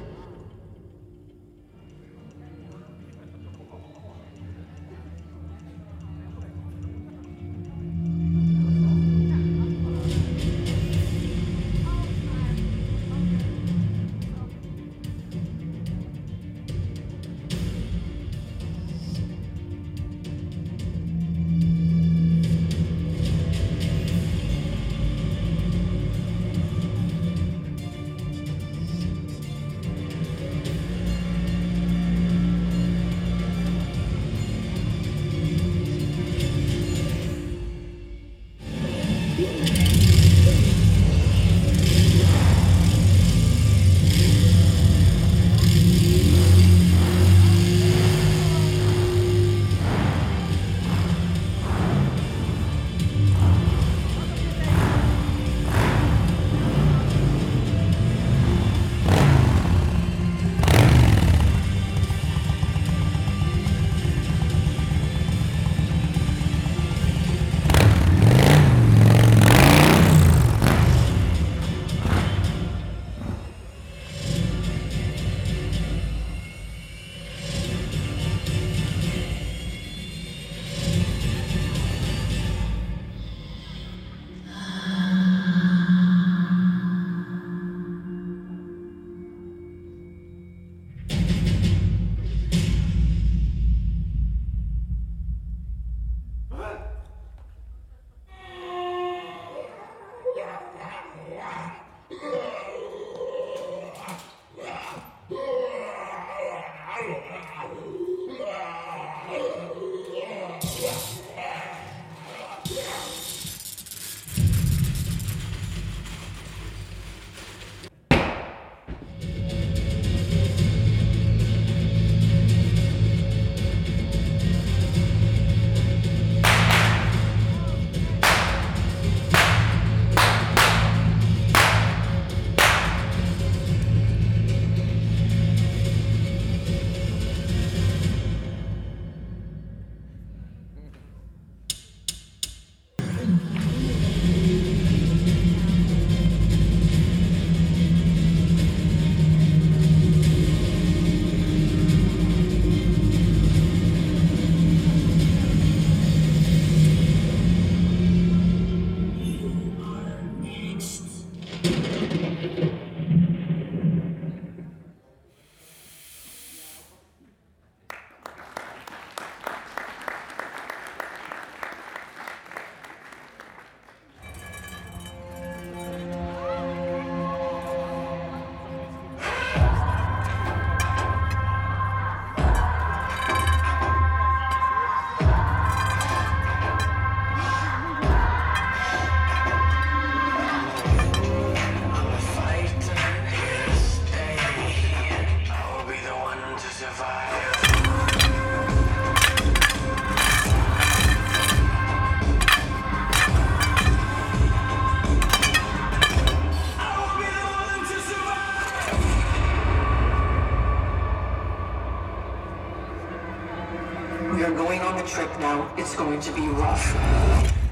Going 214.56 214.80
on 214.82 214.98
the 214.98 215.04
trip 215.04 215.30
now. 215.40 215.72
It's 215.78 215.96
going 215.96 216.20
to 216.20 216.32
be 216.32 216.48
rough. 216.48 217.63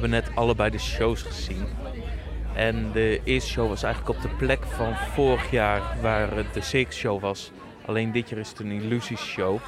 Hebben 0.00 0.10
net 0.10 0.30
allebei 0.34 0.70
de 0.70 0.78
shows 0.78 1.22
gezien. 1.22 1.66
En 2.54 2.92
de 2.92 3.20
eerste 3.24 3.50
show 3.50 3.68
was 3.68 3.82
eigenlijk 3.82 4.16
op 4.16 4.22
de 4.22 4.36
plek 4.36 4.64
van 4.64 4.96
vorig 4.96 5.50
jaar 5.50 5.82
waar 6.00 6.36
het 6.36 6.54
de 6.54 6.60
Six 6.60 6.96
Show 6.96 7.20
was. 7.20 7.50
Alleen 7.86 8.12
dit 8.12 8.28
jaar 8.28 8.38
is 8.38 8.48
het 8.48 8.58
een 8.58 8.70
illusies 8.70 9.20
show. 9.20 9.58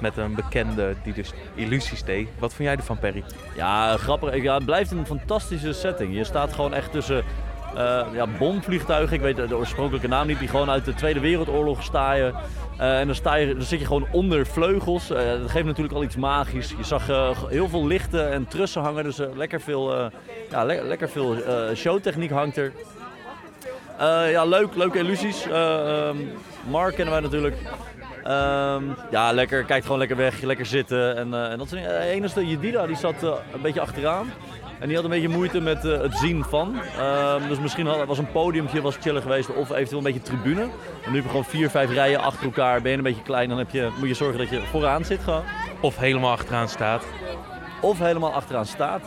Met 0.00 0.16
een 0.16 0.34
bekende 0.34 0.94
die 1.02 1.12
dus 1.12 1.32
illusies 1.54 2.02
deed. 2.04 2.28
Wat 2.38 2.54
vond 2.54 2.68
jij 2.68 2.76
ervan, 2.76 2.98
Perry? 2.98 3.24
Ja, 3.56 3.96
grappig. 3.96 4.42
Ja, 4.42 4.54
het 4.54 4.64
blijft 4.64 4.90
een 4.90 5.06
fantastische 5.06 5.72
setting. 5.72 6.14
Je 6.14 6.24
staat 6.24 6.52
gewoon 6.52 6.74
echt 6.74 6.92
tussen 6.92 7.24
ja, 8.12 8.26
bomvliegtuigen. 8.38 9.16
Ik 9.16 9.22
weet 9.22 9.48
de 9.48 9.56
oorspronkelijke 9.56 10.08
naam 10.08 10.26
niet. 10.26 10.38
Die 10.38 10.48
gewoon 10.48 10.70
uit 10.70 10.84
de 10.84 10.94
Tweede 10.94 11.20
Wereldoorlog 11.20 11.82
staaien. 11.82 12.34
Eh, 12.78 12.98
en 13.00 13.06
dan, 13.06 13.14
sta 13.14 13.34
je, 13.34 13.52
dan 13.54 13.62
zit 13.62 13.80
je 13.80 13.86
gewoon 13.86 14.06
onder 14.12 14.46
vleugels. 14.46 15.10
Eh, 15.10 15.16
dat 15.40 15.50
geeft 15.50 15.64
natuurlijk 15.66 15.94
al 15.94 16.02
iets 16.02 16.16
magisch. 16.16 16.74
Je 16.76 16.84
zag 16.84 17.08
eh, 17.08 17.30
heel 17.48 17.68
veel 17.68 17.86
lichten 17.86 18.30
en 18.32 18.46
trussen 18.48 18.82
hangen. 18.82 19.04
Dus 19.04 19.18
eh, 19.18 19.26
lekker 19.36 19.60
veel, 19.60 19.94
eh, 19.96 20.06
ja, 20.50 20.64
le- 20.64 20.82
lekker 20.82 21.08
veel 21.08 21.34
eh, 21.44 21.74
showtechniek 21.74 22.30
hangt 22.30 22.56
er. 22.56 22.72
Eh, 23.98 24.30
ja, 24.30 24.44
leuk. 24.44 24.74
Leuke 24.74 24.98
illusies. 24.98 25.46
Eh, 25.48 26.06
ehm, 26.08 26.16
Mark 26.70 26.94
kennen 26.94 27.14
wij 27.14 27.22
natuurlijk. 27.22 27.56
Ehm, 28.24 28.82
ja, 29.10 29.32
lekker. 29.32 29.64
Kijkt 29.64 29.84
gewoon 29.84 29.98
lekker 29.98 30.16
weg. 30.16 30.40
Lekker 30.42 30.66
zitten. 30.66 31.16
En, 31.16 31.34
eh, 31.34 31.50
en 31.50 31.58
dat 31.58 31.66
is 31.66 31.72
de 31.82 31.98
enige. 31.98 32.46
Jedida 32.46 32.86
die 32.86 32.96
zat 32.96 33.22
eh, 33.22 33.28
een 33.54 33.60
beetje 33.62 33.80
achteraan. 33.80 34.32
En 34.82 34.88
die 34.88 34.96
had 34.96 35.04
een 35.04 35.12
beetje 35.12 35.28
moeite 35.28 35.60
met 35.60 35.84
eh, 35.84 36.00
het 36.00 36.14
zien 36.16 36.44
van. 36.44 36.80
Ehm, 36.98 37.48
dus 37.48 37.58
misschien 37.58 37.86
had, 37.86 38.06
was 38.06 38.18
een 38.18 38.32
podiumpje 38.32 38.80
was 38.80 38.96
chiller 39.00 39.22
geweest. 39.22 39.54
Of 39.54 39.70
eventueel 39.70 39.98
een 39.98 40.12
beetje 40.12 40.22
tribune. 40.22 40.62
En 40.62 41.10
nu 41.10 41.14
heb 41.14 41.22
je 41.22 41.28
gewoon 41.28 41.44
vier, 41.44 41.70
vijf 41.70 41.90
rijen 41.90 42.20
achter 42.20 42.44
elkaar. 42.44 42.82
Ben 42.82 42.90
je 42.90 42.96
een 42.96 43.02
beetje 43.02 43.22
klein. 43.22 43.48
Dan 43.48 43.58
heb 43.58 43.70
je, 43.70 43.90
moet 43.98 44.08
je 44.08 44.14
zorgen 44.14 44.38
dat 44.38 44.48
je 44.48 44.60
vooraan 44.60 45.04
zit 45.04 45.20
gewoon. 45.20 45.42
Of 45.80 45.98
helemaal 45.98 46.30
achteraan 46.30 46.68
staat. 46.68 47.04
Of 47.80 47.98
helemaal 47.98 48.32
achteraan 48.32 48.66
staat. 48.66 49.02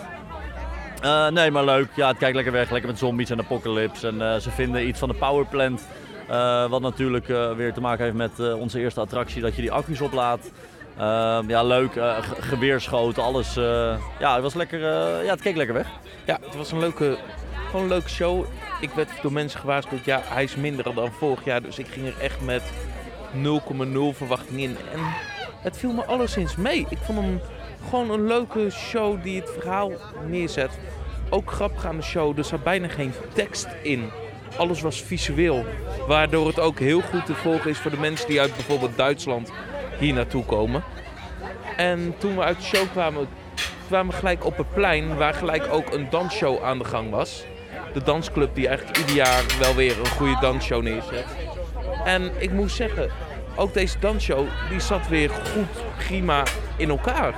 Eh, 1.02 1.28
nee, 1.28 1.52
maar 1.52 1.66
leuk. 1.66 1.88
Ja, 1.96 2.08
het 2.08 2.18
kijkt 2.18 2.36
lekker 2.36 2.54
weg. 2.54 2.70
Lekker 2.70 2.90
met 2.90 3.00
zombies 3.00 3.30
en 3.30 3.40
apocalypse. 3.40 4.08
En 4.08 4.22
eh, 4.22 4.40
ze 4.40 4.52
vinden 4.52 4.88
iets 4.88 5.00
van 5.00 5.10
de 5.10 5.16
powerplant. 5.16 5.88
wat 6.70 6.82
natuurlijk 6.82 7.28
weer 7.58 7.74
te 7.74 7.82
maken 7.82 8.04
heeft 8.04 8.16
met 8.16 8.54
onze 8.54 8.80
eerste 8.80 9.00
attractie. 9.00 9.42
Dat 9.42 9.56
je 9.56 9.62
die 9.62 9.72
accu's 9.72 10.02
oplaadt. 10.02 10.52
Ehm, 10.98 11.50
ja, 11.50 11.64
leuk. 11.64 11.92
ge- 11.94 12.22
geweerschoten, 12.42 13.24
alles. 13.24 13.58
eh, 13.58 13.98
ja, 14.20 14.34
het 14.34 14.42
was 14.44 14.54
lekker. 14.54 14.80
eh, 14.84 15.26
ja, 15.26 15.32
het 15.32 15.42
keek 15.42 15.56
lekker 15.56 15.76
weg. 15.76 15.88
Ja, 16.26 16.38
het 16.46 16.56
was 16.56 16.72
een 16.72 16.80
leuke, 16.80 17.18
gewoon 17.66 17.82
een 17.82 17.88
leuke 17.88 18.10
show. 18.10 18.46
Ik 18.82 18.90
werd 18.92 19.10
door 19.22 19.32
mensen 19.34 19.60
gewaarschuwd, 19.60 20.06
ja, 20.06 20.22
hij 20.24 20.44
is 20.44 20.56
minder 20.56 20.94
dan 20.96 21.12
vorig 21.12 21.44
jaar. 21.46 21.62
Dus 21.62 21.80
ik 21.80 21.88
ging 21.88 22.08
er 22.08 22.20
echt 22.22 22.42
met 22.42 22.62
0,0 23.32 24.14
verwachting 24.14 24.60
in. 24.60 24.78
En 24.94 25.00
het 25.62 25.78
viel 25.78 25.92
me 25.94 26.06
alleszins 26.06 26.56
mee. 26.56 26.86
Ik 26.90 26.98
vond 27.04 27.20
hem 27.20 27.42
gewoon 27.90 28.10
een 28.12 28.28
leuke 28.28 28.70
show 28.72 29.24
die 29.24 29.40
het 29.40 29.50
verhaal 29.60 29.92
neerzet. 30.28 30.70
ook 31.30 31.52
grappig 31.52 31.86
aan 31.86 31.96
de 31.98 32.04
show, 32.04 32.38
er 32.38 32.44
zat 32.44 32.64
bijna 32.64 32.88
geen 32.88 33.14
tekst 33.34 33.68
in. 33.82 34.10
Alles 34.58 34.82
was 34.82 35.02
visueel. 35.02 35.66
Waardoor 36.08 36.48
het 36.48 36.60
ook 36.60 36.80
heel 36.80 37.02
goed 37.02 37.26
te 37.26 37.34
volgen 37.36 37.70
is 37.70 37.78
voor 37.78 37.92
de 37.92 37.98
mensen 38.00 38.28
die 38.28 38.42
uit 38.42 38.56
bijvoorbeeld 38.56 38.98
Duitsland 38.98 39.52
hier 40.00 40.14
naartoe 40.14 40.46
komen. 40.46 40.84
En 41.78 42.16
toen 42.18 42.36
we 42.36 42.42
uit 42.42 42.58
de 42.58 42.64
show 42.64 42.92
kwamen, 42.92 43.28
kwamen 43.88 44.12
we 44.12 44.18
gelijk 44.20 44.46
op 44.46 44.58
het 44.58 44.74
plein 44.74 45.18
waar 45.18 45.34
gelijk 45.34 45.68
ook 45.72 45.94
een 45.94 46.10
dansshow 46.10 46.64
aan 46.64 46.78
de 46.78 46.86
gang 46.86 47.10
was. 47.10 47.44
De 47.94 48.04
dansclub 48.04 48.56
die 48.56 48.68
eigenlijk 48.68 48.98
ieder 48.98 49.16
jaar 49.16 49.44
wel 49.60 49.76
weer 49.76 50.00
een 50.00 50.08
goede 50.08 50.38
dansshow 50.42 50.82
neerzet. 50.82 51.26
En 52.06 52.32
ik 52.38 52.52
moet 52.52 52.72
zeggen, 52.72 53.10
ook 53.56 53.74
deze 53.74 54.00
dansshow 54.00 54.48
die 54.70 54.80
zat 54.80 55.08
weer 55.08 55.30
goed, 55.30 55.84
prima 55.98 56.44
in 56.78 56.90
elkaar. 56.90 57.34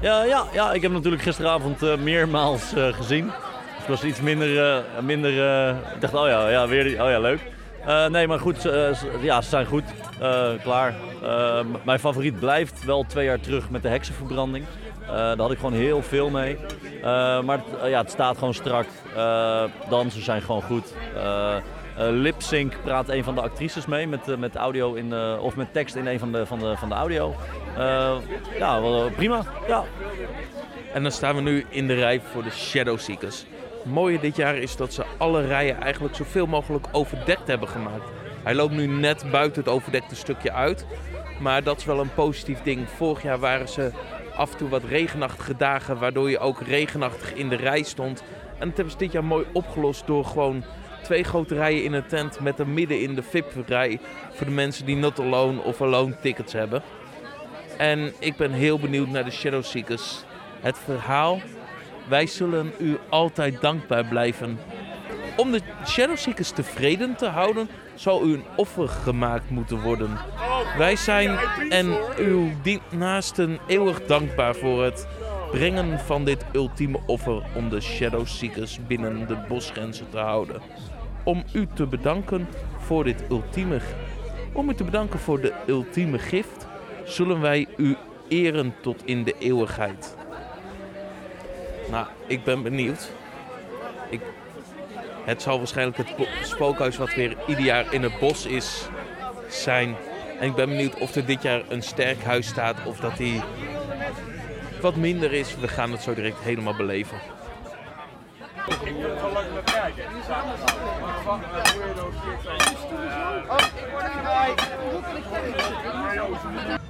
Ja, 0.00 0.24
ja, 0.24 0.44
ja, 0.52 0.72
ik 0.72 0.82
heb 0.82 0.92
natuurlijk 0.92 1.22
gisteravond 1.22 1.82
eh, 1.82 1.96
meermaals 1.96 2.74
eh, 2.74 2.92
gezien. 2.92 3.30
Het 3.76 3.86
was 3.88 4.04
iets 4.04 4.20
minder, 4.20 4.64
eh, 4.64 5.02
minder 5.02 5.30
ik 5.94 6.00
dacht, 6.00 6.14
oh 6.14 6.26
ja, 6.26 6.48
ja, 6.48 6.68
weer, 6.68 7.02
oh 7.02 7.10
ja, 7.10 7.18
leuk. 7.18 7.40
Nee, 8.10 8.26
maar 8.26 8.38
goed, 8.38 8.62
ja, 9.20 9.40
ze 9.40 9.48
zijn 9.48 9.66
goed, 9.66 9.84
Eh, 10.24 10.62
klaar. 10.62 10.94
Eh, 11.22 11.60
mijn 11.84 11.98
favoriet 11.98 12.38
blijft 12.38 12.84
wel 12.84 13.04
twee 13.06 13.24
jaar 13.24 13.40
terug 13.40 13.70
met 13.70 13.82
de 13.82 13.88
heksenverbranding. 13.88 14.64
Eh, 15.00 15.08
daar 15.08 15.38
had 15.38 15.50
ik 15.50 15.58
gewoon 15.58 15.72
heel 15.72 16.02
veel 16.02 16.30
mee. 16.30 16.58
Maar 17.44 17.58
het, 17.58 17.90
ja, 17.90 18.00
het 18.00 18.10
staat 18.10 18.38
gewoon 18.38 18.54
strak. 18.54 18.86
Dansen 19.88 20.22
zijn 20.22 20.42
gewoon 20.42 20.62
goed. 20.62 20.94
Eh, 21.16 21.56
Lipsync 21.96 22.74
praat 22.82 23.08
een 23.08 23.24
van 23.24 23.34
de 23.34 23.40
actrices 23.40 23.86
mee 23.86 24.06
met, 24.06 24.38
met 24.38 24.56
audio 24.56 24.94
in, 24.94 25.14
of 25.38 25.56
met 25.56 25.72
tekst 25.72 25.94
in 25.94 26.06
een 26.06 26.18
van 26.18 26.32
de, 26.32 26.46
van 26.46 26.58
de, 26.58 26.76
van 26.76 26.88
de 26.88 26.94
audio. 26.94 27.34
Ja, 28.58 28.80
wel, 28.80 29.10
prima. 29.10 29.42
Ja. 29.68 29.84
En 30.92 31.02
dan 31.02 31.12
staan 31.12 31.34
we 31.34 31.40
nu 31.40 31.66
in 31.68 31.86
de 31.86 31.94
rij 31.94 32.20
voor 32.20 32.42
de 32.42 32.50
Shadow 32.50 32.98
Seekers. 32.98 33.44
Het 33.82 33.92
mooie 33.92 34.20
dit 34.20 34.36
jaar 34.36 34.56
is 34.56 34.76
dat 34.76 34.92
ze 34.92 35.04
alle 35.18 35.46
rijen 35.46 35.80
eigenlijk 35.80 36.14
zoveel 36.14 36.46
mogelijk 36.46 36.86
overdekt 36.92 37.46
hebben 37.46 37.68
gemaakt. 37.68 38.23
Hij 38.44 38.54
loopt 38.54 38.74
nu 38.74 38.86
net 38.86 39.24
buiten 39.30 39.62
het 39.62 39.72
overdekte 39.72 40.16
stukje 40.16 40.52
uit. 40.52 40.86
Maar 41.40 41.62
dat 41.62 41.78
is 41.78 41.84
wel 41.84 42.00
een 42.00 42.14
positief 42.14 42.62
ding. 42.62 42.88
Vorig 42.88 43.22
jaar 43.22 43.38
waren 43.38 43.68
ze 43.68 43.90
af 44.36 44.52
en 44.52 44.56
toe 44.56 44.68
wat 44.68 44.84
regenachtige 44.84 45.56
dagen, 45.56 45.98
waardoor 45.98 46.30
je 46.30 46.38
ook 46.38 46.60
regenachtig 46.60 47.34
in 47.34 47.48
de 47.48 47.56
rij 47.56 47.82
stond. 47.82 48.22
En 48.58 48.68
dat 48.68 48.76
hebben 48.76 48.92
ze 48.92 48.98
dit 48.98 49.12
jaar 49.12 49.24
mooi 49.24 49.46
opgelost 49.52 50.06
door 50.06 50.24
gewoon 50.24 50.64
twee 51.02 51.24
grote 51.24 51.54
rijen 51.54 51.84
in 51.84 51.92
een 51.92 52.06
tent 52.06 52.40
met 52.40 52.58
een 52.58 52.74
midden 52.74 53.00
in 53.00 53.14
de 53.14 53.22
VIP-rij 53.22 54.00
voor 54.32 54.46
de 54.46 54.52
mensen 54.52 54.86
die 54.86 54.96
not 54.96 55.18
alone 55.20 55.60
of 55.60 55.82
alone 55.82 56.16
tickets 56.20 56.52
hebben. 56.52 56.82
En 57.76 58.12
ik 58.18 58.36
ben 58.36 58.52
heel 58.52 58.78
benieuwd 58.78 59.08
naar 59.08 59.24
de 59.24 59.30
Shadow 59.30 59.62
Seekers. 59.62 60.24
Het 60.60 60.78
verhaal, 60.78 61.40
wij 62.08 62.26
zullen 62.26 62.72
u 62.78 62.98
altijd 63.08 63.60
dankbaar 63.60 64.04
blijven. 64.04 64.58
Om 65.36 65.50
de 65.50 65.60
Shadow 65.86 66.16
Seekers 66.16 66.50
tevreden 66.50 67.16
te 67.16 67.26
houden, 67.26 67.68
zal 67.94 68.26
u 68.26 68.32
een 68.32 68.44
offer 68.56 68.88
gemaakt 68.88 69.50
moeten 69.50 69.82
worden. 69.82 70.18
Wij 70.78 70.96
zijn 70.96 71.38
en 71.68 71.96
uw 72.18 72.50
naasten 72.90 73.58
eeuwig 73.66 74.06
dankbaar 74.06 74.54
voor 74.54 74.84
het 74.84 75.06
brengen 75.50 75.98
van 75.98 76.24
dit 76.24 76.44
ultieme 76.52 77.00
offer 77.06 77.42
om 77.54 77.68
de 77.68 77.80
Shadow 77.80 78.26
Seekers 78.26 78.78
binnen 78.86 79.26
de 79.26 79.36
bosgrenzen 79.48 80.10
te 80.10 80.18
houden. 80.18 80.62
Om 81.24 81.44
u 81.52 81.68
te 81.74 81.86
bedanken 81.86 82.48
voor 82.78 83.04
dit 83.04 83.24
ultieme, 83.30 83.80
om 84.52 84.70
u 84.70 84.74
te 84.74 84.84
bedanken 84.84 85.18
voor 85.18 85.40
de 85.40 85.52
ultieme 85.66 86.18
gift, 86.18 86.66
zullen 87.04 87.40
wij 87.40 87.66
u 87.76 87.96
eren 88.28 88.74
tot 88.80 89.02
in 89.04 89.24
de 89.24 89.34
eeuwigheid. 89.38 90.16
Nou, 91.90 92.06
ik 92.26 92.44
ben 92.44 92.62
benieuwd. 92.62 93.12
Ik, 95.24 95.30
het 95.30 95.42
zal 95.42 95.58
waarschijnlijk 95.58 95.96
het 95.96 96.28
spookhuis 96.42 96.96
wat 96.96 97.14
weer 97.14 97.36
ieder 97.46 97.64
jaar 97.64 97.92
in 97.92 98.02
het 98.02 98.18
bos 98.18 98.46
is 98.46 98.88
zijn. 99.48 99.96
En 100.40 100.48
ik 100.48 100.54
ben 100.54 100.68
benieuwd 100.68 100.94
of 100.94 101.14
er 101.14 101.26
dit 101.26 101.42
jaar 101.42 101.62
een 101.68 101.82
sterk 101.82 102.22
huis 102.22 102.46
staat 102.46 102.84
of 102.84 103.00
dat 103.00 103.16
die 103.16 103.42
wat 104.80 104.96
minder 104.96 105.32
is. 105.32 105.56
We 105.56 105.68
gaan 105.68 105.90
het 105.90 106.02
zo 106.02 106.14
direct 106.14 106.38
helemaal 106.38 106.76
beleven. 106.76 107.18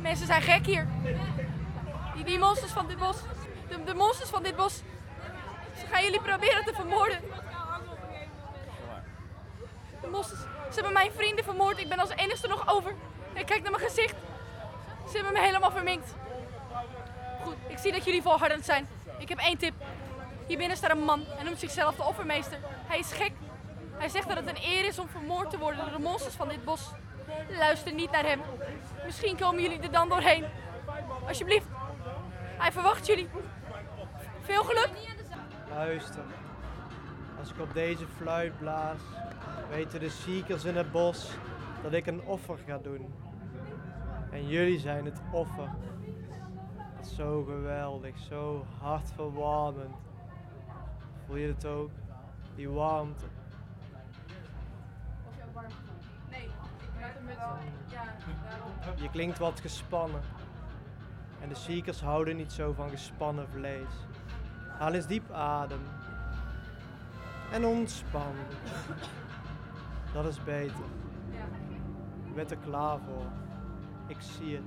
Mensen 0.01 0.27
zijn 0.27 0.43
gek 0.43 0.67
hier. 0.67 0.89
Die, 2.15 2.25
die 2.25 2.39
monsters 2.39 2.73
van 2.73 2.87
dit 2.87 2.99
bos. 2.99 3.17
De, 3.69 3.85
de 3.85 3.95
monsters 3.95 4.31
van 4.31 4.43
dit 4.43 4.57
bos. 4.57 4.83
Ze 5.79 5.87
gaan 5.91 6.03
jullie 6.03 6.21
proberen 6.21 6.65
te 6.65 6.73
vermoorden. 6.75 7.19
Ze 10.75 10.75
hebben 10.75 10.93
mijn 10.93 11.13
vrienden 11.13 11.45
vermoord. 11.45 11.79
Ik 11.79 11.89
ben 11.89 11.99
als 11.99 12.11
enigste 12.11 12.49
nog 12.49 12.69
over. 12.69 12.95
En 13.33 13.45
kijk 13.45 13.63
naar 13.63 13.71
mijn 13.71 13.85
gezicht. 13.85 14.15
Ze 15.09 15.15
hebben 15.15 15.33
me 15.33 15.41
helemaal 15.41 15.71
verminkt. 15.71 16.15
Goed, 17.43 17.57
ik 17.67 17.79
zie 17.79 17.93
dat 17.93 18.05
jullie 18.05 18.23
volhardend 18.23 18.65
zijn. 18.65 18.89
Ik 19.19 19.29
heb 19.29 19.39
één 19.39 19.59
tip. 19.59 19.75
Hier 20.47 20.59
binnen 20.59 20.77
staat 20.77 20.91
een 20.91 21.05
man 21.05 21.25
en 21.39 21.45
noemt 21.45 21.59
zichzelf 21.59 21.95
de 21.95 22.03
offermeester. 22.03 22.59
Hij 22.87 22.99
is 22.99 23.13
gek. 23.13 23.33
Hij 23.97 24.09
zegt 24.09 24.29
dat 24.29 24.37
het 24.37 24.49
een 24.49 24.63
eer 24.65 24.85
is 24.87 24.99
om 24.99 25.09
vermoord 25.09 25.51
te 25.51 25.59
worden 25.59 25.81
door 25.81 25.97
de 25.97 26.03
monsters 26.03 26.35
van 26.35 26.49
dit 26.49 26.65
bos. 26.65 26.91
Luister 27.59 27.93
niet 27.93 28.11
naar 28.11 28.25
hem. 28.25 28.41
Misschien 29.05 29.37
komen 29.37 29.63
jullie 29.63 29.81
er 29.81 29.93
dan 29.93 30.09
doorheen. 30.09 30.45
Alsjeblieft. 31.29 31.67
Hij 32.59 32.73
verwacht 32.73 33.07
jullie. 33.07 33.29
Veel 34.43 34.65
geluk. 34.65 34.91
Luister. 35.71 36.25
Als 37.39 37.51
ik 37.51 37.61
op 37.61 37.75
deze 37.75 38.07
fluit 38.17 38.59
blaas, 38.59 38.99
weten 39.75 40.01
de 40.01 40.09
seekers 40.09 40.65
in 40.65 40.77
het 40.77 40.93
bos 40.93 41.31
dat 41.83 41.93
ik 41.93 42.07
een 42.07 42.23
offer 42.23 42.59
ga 42.67 42.79
doen. 42.79 43.15
En 44.31 44.47
jullie 44.47 44.79
zijn 44.79 45.05
het 45.05 45.21
offer. 45.33 45.71
Dat 46.97 47.07
is 47.07 47.15
zo 47.15 47.45
geweldig, 47.45 48.19
zo 48.19 48.67
hartverwarmend. 48.81 49.95
Voel 51.27 51.37
je 51.37 51.47
het 51.47 51.67
ook? 51.67 51.91
Die 52.55 52.69
warmte. 52.69 53.25
Nee, 56.31 56.45
ik 56.45 56.51
hem 56.99 57.25
met. 57.25 57.37
Ja, 57.91 58.05
daarom. 58.49 59.03
Je 59.03 59.11
klinkt 59.11 59.39
wat 59.39 59.61
gespannen. 59.61 60.21
En 61.41 61.49
de 61.49 61.55
seekers 61.55 62.01
houden 62.01 62.37
niet 62.37 62.53
zo 62.53 62.73
van 62.73 62.91
gespannen 62.91 63.49
vlees. 63.49 64.07
Haal 64.79 64.93
eens 64.93 65.07
diep 65.07 65.31
adem. 65.31 65.83
En 67.53 67.65
ontspan. 67.65 68.35
Dat 70.15 70.27
is 70.27 70.45
beter. 70.45 70.85
Je 72.25 72.33
bent 72.35 72.51
er 72.51 72.57
klaar 72.57 72.99
voor. 72.99 73.27
Ik 74.07 74.17
zie 74.21 74.55
het. 74.55 74.65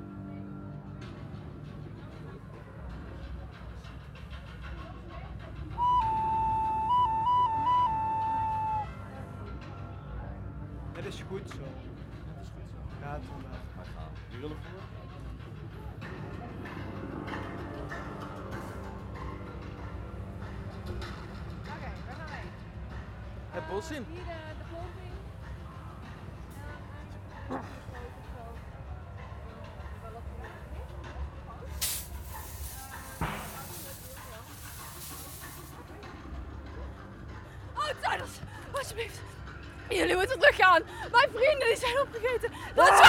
Het 10.91 11.05
is 11.05 11.23
goed 11.27 11.49
zo. 11.49 11.57
Het 11.57 12.41
is 12.41 12.47
goed 12.47 12.69
zo. 12.69 13.05
Gaat 13.05 13.23
u 13.23 13.27
maar. 13.41 13.85
Wie 14.29 14.39
wil 14.39 14.49
er 14.49 14.55
voor? 14.55 14.81
Het 23.51 23.67
bos 23.69 23.91
in. 23.91 24.05
Outsiders, 37.73 38.39
alsjeblieft. 38.71 39.19
Jullie 39.89 40.15
moeten 40.15 40.39
teruggaan. 40.39 40.81
Mijn 41.11 41.29
vrienden 41.33 41.67
die 41.67 41.77
zijn 41.77 41.99
opgegeten. 42.01 42.51
Dat 42.75 42.89
is 42.89 42.99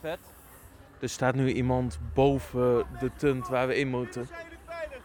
Vet. 0.00 0.18
Er 1.00 1.08
staat 1.08 1.34
nu 1.34 1.52
iemand 1.52 1.98
boven 2.14 2.86
de 3.00 3.10
tunt 3.16 3.48
waar 3.48 3.66
we 3.66 3.76
in 3.76 3.88
moeten. 3.88 4.26
Zijn 4.26 4.42
jullie 4.42 4.58
veilig? 4.66 5.02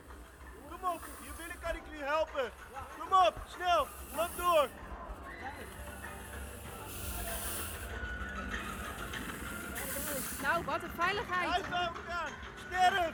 Kom 0.69 0.89
op, 0.89 1.01
hier 1.21 1.31
binnen 1.37 1.59
kan 1.59 1.75
ik 1.75 1.81
jullie 1.89 2.05
helpen. 2.05 2.51
Kom 2.99 3.27
op, 3.27 3.33
snel, 3.47 3.87
loop 4.15 4.29
door. 4.37 4.67
Nou, 10.41 10.65
wat 10.65 10.83
een 10.83 10.89
veiligheid. 10.97 11.49
Uitlopen 11.53 12.01
gaan, 12.07 12.31
sterf. 12.67 13.13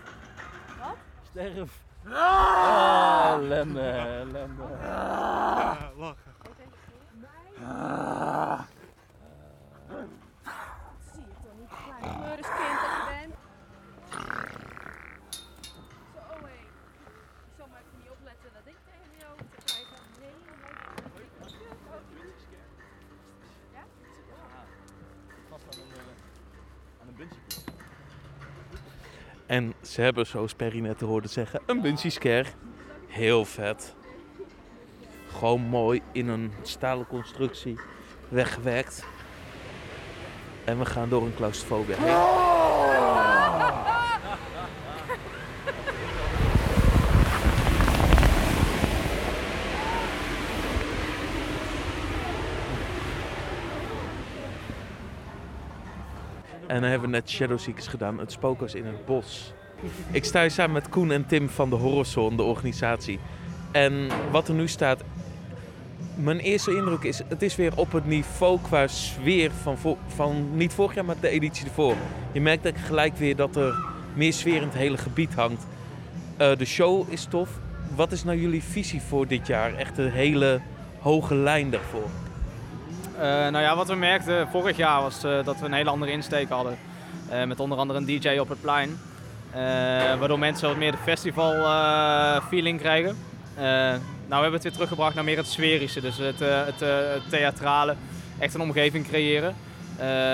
Wat? 0.79 0.97
Sterf. 1.29 1.85
Ah! 2.13 3.33
ellende, 3.33 3.81
ellende. 3.81 4.63
Ah, 4.63 5.97
lachen. 5.97 6.35
Ah. 7.63 8.66
En 29.47 29.73
ze 29.81 30.01
hebben, 30.01 30.25
zoals 30.25 30.53
Perry 30.53 30.79
net 30.79 31.01
hoorde 31.01 31.27
zeggen, 31.27 31.61
een 31.65 31.81
bungee 31.81 32.11
scare. 32.11 32.45
Heel 33.07 33.45
vet. 33.45 33.95
Gewoon 35.37 35.61
mooi 35.61 36.01
in 36.11 36.27
een 36.27 36.51
stalen 36.61 37.07
constructie 37.07 37.79
weggewerkt. 38.29 39.05
En 40.63 40.79
we 40.79 40.85
gaan 40.85 41.09
door 41.09 41.23
een 41.23 41.35
claustrofobia 41.35 41.95
heen. 41.97 42.46
En 56.67 56.81
dan 56.81 56.89
hebben 56.89 57.09
we 57.09 57.15
net 57.15 57.29
Shadow 57.29 57.59
Seekers 57.59 57.87
gedaan, 57.87 58.19
het 58.19 58.31
spookhuis 58.31 58.75
in 58.75 58.85
het 58.85 59.05
bos. 59.05 59.53
Ik 60.11 60.23
sta 60.23 60.41
hier 60.41 60.51
samen 60.51 60.73
met 60.73 60.89
Koen 60.89 61.11
en 61.11 61.25
Tim 61.25 61.49
van 61.49 61.69
de 61.69 61.75
Horrorzone, 61.75 62.35
de 62.35 62.43
organisatie. 62.43 63.19
En 63.71 64.07
wat 64.31 64.47
er 64.47 64.53
nu 64.53 64.67
staat, 64.67 65.03
mijn 66.15 66.39
eerste 66.39 66.75
indruk 66.75 67.03
is, 67.03 67.21
het 67.27 67.41
is 67.41 67.55
weer 67.55 67.71
op 67.75 67.91
het 67.91 68.05
niveau 68.05 68.59
qua 68.61 68.87
sfeer 68.87 69.51
van, 69.51 69.97
van 70.07 70.57
niet 70.57 70.73
vorig 70.73 70.95
jaar, 70.95 71.05
maar 71.05 71.15
de 71.19 71.29
editie 71.29 71.65
ervoor. 71.65 71.95
Je 72.31 72.41
merkt 72.41 72.63
dat 72.63 72.73
gelijk 72.77 73.17
weer 73.17 73.35
dat 73.35 73.55
er 73.55 73.75
meer 74.13 74.33
sfeer 74.33 74.55
in 74.55 74.67
het 74.67 74.73
hele 74.73 74.97
gebied 74.97 75.33
hangt. 75.33 75.67
Eh, 76.37 76.57
de 76.57 76.65
show 76.65 77.11
is 77.11 77.25
tof. 77.25 77.49
Wat 77.95 78.11
is 78.11 78.23
nou 78.23 78.37
jullie 78.39 78.63
visie 78.63 79.01
voor 79.01 79.27
dit 79.27 79.47
jaar? 79.47 79.73
Echt 79.73 79.97
een 79.97 80.11
hele 80.11 80.61
hoge 80.99 81.35
lijn 81.35 81.69
daarvoor. 81.69 82.09
Eh, 83.17 83.23
nou 83.23 83.59
ja, 83.59 83.75
wat 83.75 83.87
we 83.87 83.95
merkten 83.95 84.47
vorig 84.47 84.77
jaar 84.77 85.01
was 85.01 85.23
eh, 85.23 85.45
dat 85.45 85.59
we 85.59 85.65
een 85.65 85.73
hele 85.73 85.89
andere 85.89 86.11
insteek 86.11 86.49
hadden. 86.49 86.77
Eh, 87.29 87.43
met 87.43 87.59
onder 87.59 87.77
andere 87.77 87.99
een 87.99 88.05
DJ 88.05 88.37
op 88.37 88.49
het 88.49 88.61
plein. 88.61 88.99
Waardoor 90.19 90.39
mensen 90.39 90.67
wat 90.67 90.77
meer 90.77 90.91
de 90.91 90.97
festival 90.97 91.53
feeling 92.47 92.79
krijgen. 92.79 93.17
Nou, 93.55 93.99
we 94.27 94.33
hebben 94.33 94.51
het 94.53 94.63
weer 94.63 94.71
teruggebracht 94.71 95.15
naar 95.15 95.23
meer 95.23 95.37
het 95.37 95.47
sferische. 95.47 96.01
Dus 96.01 96.17
het, 96.17 96.39
het, 96.39 97.29
theatrale. 97.29 97.95
Echt 98.39 98.53
een 98.53 98.61
omgeving 98.61 99.07
creëren. 99.07 99.55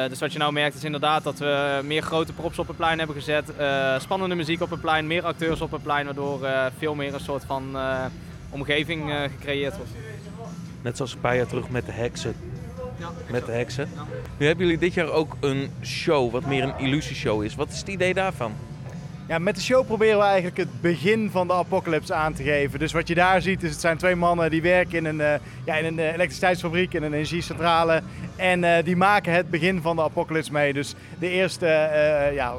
Dus 0.09 0.19
wat 0.19 0.33
je 0.33 0.39
nou 0.39 0.53
merkt 0.53 0.75
is 0.75 0.83
inderdaad 0.83 1.23
dat 1.23 1.39
we 1.39 1.81
meer 1.83 2.01
grote 2.01 2.33
props 2.33 2.59
op 2.59 2.67
het 2.67 2.77
plein 2.77 2.97
hebben 2.97 3.15
gezet. 3.15 3.53
spannende 4.01 4.35
muziek 4.35 4.61
op 4.61 4.69
het 4.69 4.81
plein, 4.81 5.07
meer 5.07 5.23
acteurs 5.25 5.61
op 5.61 5.71
het 5.71 5.83
plein. 5.83 6.05
Waardoor 6.05 6.47
veel 6.77 6.95
meer 6.95 7.13
een 7.13 7.19
soort 7.19 7.45
van 7.45 7.77
omgeving 8.49 9.13
gecreëerd 9.37 9.75
wordt. 9.75 9.91
Net 10.81 10.97
zoals 10.97 11.15
een 11.21 11.35
jaar 11.35 11.47
terug 11.47 11.69
met 11.69 11.85
de 11.85 11.91
heksen. 11.91 12.35
Ja, 12.97 13.09
Met 13.31 13.45
de 13.45 13.51
heksen. 13.51 13.89
Nu 14.37 14.45
hebben 14.45 14.65
jullie 14.65 14.79
dit 14.79 14.93
jaar 14.93 15.11
ook 15.11 15.37
een 15.39 15.71
show, 15.81 16.31
wat 16.31 16.45
meer 16.45 16.63
een 16.63 16.77
illusieshow 16.77 17.43
is. 17.43 17.55
Wat 17.55 17.69
is 17.69 17.79
het 17.79 17.87
idee 17.87 18.13
daarvan? 18.13 18.53
Ja, 19.27 19.39
met 19.39 19.55
de 19.55 19.61
show 19.61 19.85
proberen 19.85 20.17
we 20.17 20.23
eigenlijk 20.23 20.57
het 20.57 20.81
begin 20.81 21.29
van 21.31 21.47
de 21.47 21.53
apocalypse 21.53 22.13
aan 22.13 22.33
te 22.33 22.43
geven. 22.43 22.79
Dus 22.79 22.91
wat 22.91 23.07
je 23.07 23.15
daar 23.15 23.41
ziet, 23.41 23.63
is 23.63 23.71
het 23.71 23.79
zijn 23.79 23.97
twee 23.97 24.15
mannen 24.15 24.49
die 24.49 24.61
werken 24.61 24.97
in 24.97 25.05
een, 25.05 25.21
eh, 25.21 25.39
ja, 25.65 25.75
in 25.75 25.85
een 25.85 25.99
eh, 25.99 26.05
elektriciteitsfabriek, 26.13 26.93
in 26.93 27.03
een 27.03 27.13
energiecentrale. 27.13 28.01
En 28.35 28.63
eh, 28.63 28.83
die 28.83 28.95
maken 28.95 29.33
het 29.33 29.49
begin 29.49 29.81
van 29.81 29.95
de 29.95 30.01
apocalypse 30.01 30.51
mee. 30.51 30.73
Dus 30.73 30.95
de 31.19 31.29
eerste 31.29 31.67
eh, 31.67 32.33
ja, 32.33 32.53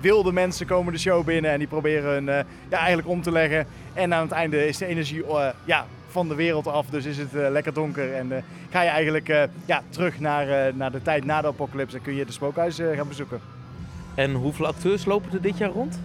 wilde 0.00 0.32
mensen 0.32 0.66
komen 0.66 0.92
de 0.92 0.98
show 0.98 1.24
binnen 1.24 1.50
en 1.50 1.58
die 1.58 1.68
proberen 1.68 2.12
hun 2.12 2.28
eh, 2.28 2.44
ja, 2.68 2.78
eigenlijk 2.78 3.08
om 3.08 3.22
te 3.22 3.32
leggen. 3.32 3.66
En 3.92 4.14
aan 4.14 4.22
het 4.22 4.32
einde 4.32 4.66
is 4.66 4.78
de 4.78 4.86
energie 4.86 5.24
eh, 5.24 5.48
ja, 5.64 5.86
van 6.08 6.28
de 6.28 6.34
wereld 6.34 6.66
af, 6.66 6.86
dus 6.86 7.04
is 7.04 7.18
het 7.18 7.34
eh, 7.34 7.50
lekker 7.50 7.72
donker. 7.72 8.14
En 8.14 8.32
eh, 8.32 8.42
ga 8.70 8.82
je 8.82 8.88
eigenlijk 8.88 9.28
eh, 9.28 9.42
ja, 9.64 9.82
terug 9.88 10.20
naar, 10.20 10.48
eh, 10.66 10.74
naar 10.74 10.92
de 10.92 11.02
tijd 11.02 11.24
na 11.24 11.40
de 11.40 11.46
apocalypse 11.46 11.96
en 11.96 12.02
kun 12.02 12.14
je 12.14 12.24
de 12.24 12.32
spookhuis 12.32 12.78
eh, 12.78 12.96
gaan 12.96 13.08
bezoeken. 13.08 13.40
En 14.14 14.32
hoeveel 14.34 14.66
acteurs 14.66 15.04
lopen 15.04 15.32
er 15.32 15.40
dit 15.40 15.58
jaar 15.58 15.70
rond? 15.70 16.00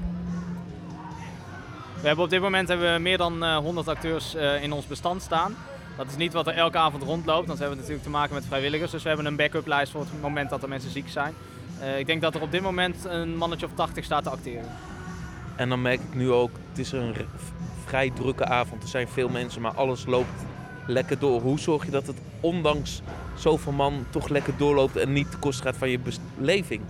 We 2.01 2.07
hebben 2.09 2.25
op 2.25 2.31
dit 2.31 2.41
moment 2.41 2.67
hebben 2.67 2.93
we 2.93 2.99
meer 2.99 3.17
dan 3.17 3.43
eh, 3.43 3.57
100 3.57 3.87
acteurs 3.87 4.35
eh, 4.35 4.63
in 4.63 4.71
ons 4.71 4.87
bestand 4.87 5.21
staan. 5.21 5.55
Dat 5.97 6.07
is 6.07 6.15
niet 6.15 6.33
wat 6.33 6.47
er 6.47 6.53
elke 6.53 6.77
avond 6.77 7.03
rondloopt, 7.03 7.45
want 7.47 7.57
we 7.59 7.65
hebben 7.65 7.77
natuurlijk 7.77 8.03
te 8.05 8.09
maken 8.11 8.33
met 8.33 8.45
vrijwilligers. 8.45 8.91
Dus 8.91 9.01
we 9.01 9.07
hebben 9.07 9.25
een 9.25 9.35
backup 9.35 9.67
lijst 9.67 9.91
voor 9.91 10.01
het 10.01 10.21
moment 10.21 10.49
dat 10.49 10.63
er 10.63 10.69
mensen 10.69 10.91
ziek 10.91 11.09
zijn. 11.09 11.33
Eh, 11.79 11.99
ik 11.99 12.05
denk 12.05 12.21
dat 12.21 12.35
er 12.35 12.41
op 12.41 12.51
dit 12.51 12.61
moment 12.61 13.05
een 13.05 13.35
mannetje 13.37 13.65
of 13.65 13.71
80 13.75 14.03
staat 14.03 14.23
te 14.23 14.29
acteren. 14.29 14.65
En 15.55 15.69
dan 15.69 15.81
merk 15.81 15.99
ik 15.99 16.15
nu 16.15 16.31
ook, 16.31 16.51
het 16.69 16.79
is 16.79 16.91
een 16.91 17.15
vrij 17.93 18.09
drukke 18.09 18.45
avond. 18.45 18.83
Er 18.83 18.89
zijn 18.89 19.07
veel 19.07 19.29
mensen, 19.29 19.61
maar 19.61 19.71
alles 19.73 20.05
loopt 20.05 20.45
lekker 20.87 21.19
door. 21.19 21.41
Hoe 21.41 21.59
zorg 21.59 21.85
je 21.85 21.91
dat 21.91 22.07
het 22.07 22.17
ondanks 22.39 23.01
zoveel 23.35 23.71
man 23.71 24.05
toch 24.09 24.27
lekker 24.29 24.53
doorloopt 24.57 24.95
en 24.95 25.13
niet 25.13 25.31
te 25.31 25.37
kosten 25.37 25.65
gaat 25.65 25.77
van 25.77 25.89
je 25.89 25.99
beleving? 26.37 26.81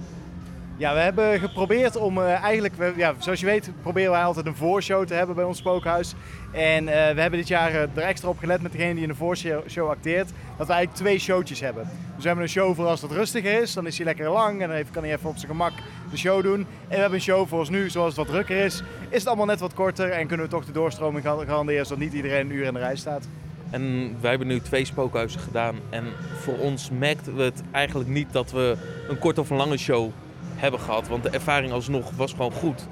Ja, 0.78 0.94
we 0.94 1.00
hebben 1.00 1.40
geprobeerd 1.40 1.96
om 1.96 2.18
eh, 2.18 2.44
eigenlijk, 2.44 2.76
we- 2.76 2.94
ja, 2.96 3.14
zoals 3.20 3.40
je 3.40 3.46
weet, 3.46 3.72
proberen 3.82 4.12
wij 4.12 4.24
altijd 4.24 4.46
een 4.46 4.56
voorshow 4.56 5.06
te 5.08 5.14
hebben 5.14 5.36
bij 5.36 5.44
ons 5.46 5.58
spookhuis. 5.58 6.14
En 6.54 6.88
eh, 6.88 7.14
we 7.14 7.22
hebben 7.22 7.40
dit 7.40 7.48
jaar 7.48 7.70
eh, 7.72 7.82
er 7.82 7.98
extra 7.98 8.30
op 8.30 8.38
gelet 8.38 8.62
met 8.62 8.72
degene 8.72 8.94
die 8.94 9.02
in 9.04 9.08
de 9.10 9.16
voorshow 9.16 9.70
show 9.70 9.90
acteert, 9.90 10.30
dat 10.58 10.68
we 10.68 10.74
eigenlijk 10.74 11.04
twee 11.04 11.20
showtjes 11.20 11.60
hebben. 11.60 11.84
Dus 11.84 12.22
we 12.22 12.28
hebben 12.28 12.44
een 12.46 12.52
show 12.52 12.76
voor 12.76 12.86
als 12.86 13.02
het 13.02 13.12
rustiger 13.12 13.62
is, 13.62 13.74
dan 13.74 13.88
is 13.88 13.98
hij 13.98 14.06
lekker 14.06 14.30
lang 14.30 14.62
en 14.62 14.70
dan 14.70 14.84
kan 14.92 15.04
hij 15.04 15.14
even 15.14 15.30
op 15.30 15.36
zijn 15.38 15.52
gemak 15.52 15.72
de 16.12 16.18
show 16.18 16.44
doen. 16.44 16.60
En 16.60 16.66
we 16.88 16.96
hebben 16.96 17.14
een 17.14 17.22
show 17.22 17.48
voor 17.48 17.60
ons 17.60 17.70
nu, 17.70 17.90
zoals 17.90 18.08
het 18.08 18.18
wat 18.18 18.28
drukker 18.28 18.66
is, 18.66 18.84
is 19.10 19.18
het 19.20 19.28
allemaal 19.28 19.46
net 19.46 19.60
wat 19.60 19.74
korter 19.74 20.10
en 20.10 20.28
kunnen 20.28 20.46
we 20.46 20.52
toch 20.52 20.66
de 20.66 20.72
doorstroming 20.72 21.24
gar- 21.26 21.46
garanderen, 21.46 21.86
zodat 21.86 22.04
niet 22.04 22.14
iedereen 22.14 22.46
een 22.50 22.56
uur 22.56 22.66
in 22.66 22.74
de 22.74 22.80
rij 22.80 22.96
staat. 22.96 23.28
En 23.70 24.16
wij 24.22 24.30
hebben 24.30 24.48
nu 24.48 24.60
twee 24.60 24.86
spookhuizen 24.86 25.40
gedaan. 25.40 25.76
En 25.90 26.04
voor 26.42 26.58
ons 26.58 26.90
merkten 26.90 27.36
we 27.36 27.44
het 27.44 27.62
eigenlijk 27.72 28.10
niet 28.10 28.28
dat 28.32 28.52
we 28.52 28.76
een 29.10 29.20
korte 29.20 29.42
of 29.42 29.50
een 29.50 29.58
lange 29.58 29.78
show 29.78 30.10
hebben 30.56 30.80
gehad. 30.80 31.08
Want 31.08 31.24
de 31.24 31.30
ervaring 31.30 31.72
alsnog 31.72 32.12
was 32.16 32.32
gewoon 32.32 32.52
goed. 32.52 32.88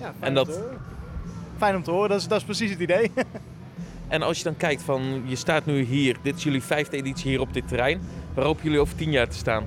Ja, 0.00 0.14
en 0.20 0.34
dat, 0.34 0.60
Fijn 1.56 1.76
om 1.76 1.82
te 1.82 1.90
horen, 1.90 2.08
dat 2.08 2.20
is, 2.20 2.28
dat 2.28 2.38
is 2.38 2.44
precies 2.44 2.70
het 2.70 2.80
idee. 2.80 3.10
En 4.08 4.22
als 4.22 4.38
je 4.38 4.44
dan 4.44 4.56
kijkt 4.56 4.82
van, 4.82 5.22
je 5.24 5.36
staat 5.36 5.66
nu 5.66 5.82
hier, 5.82 6.16
dit 6.22 6.36
is 6.36 6.42
jullie 6.42 6.62
vijfde 6.62 6.96
editie 6.96 7.30
hier 7.30 7.40
op 7.40 7.52
dit 7.52 7.68
terrein. 7.68 8.00
Waar 8.34 8.44
hopen 8.44 8.62
jullie 8.62 8.80
over 8.80 8.94
tien 8.94 9.10
jaar 9.10 9.28
te 9.28 9.36
staan? 9.36 9.64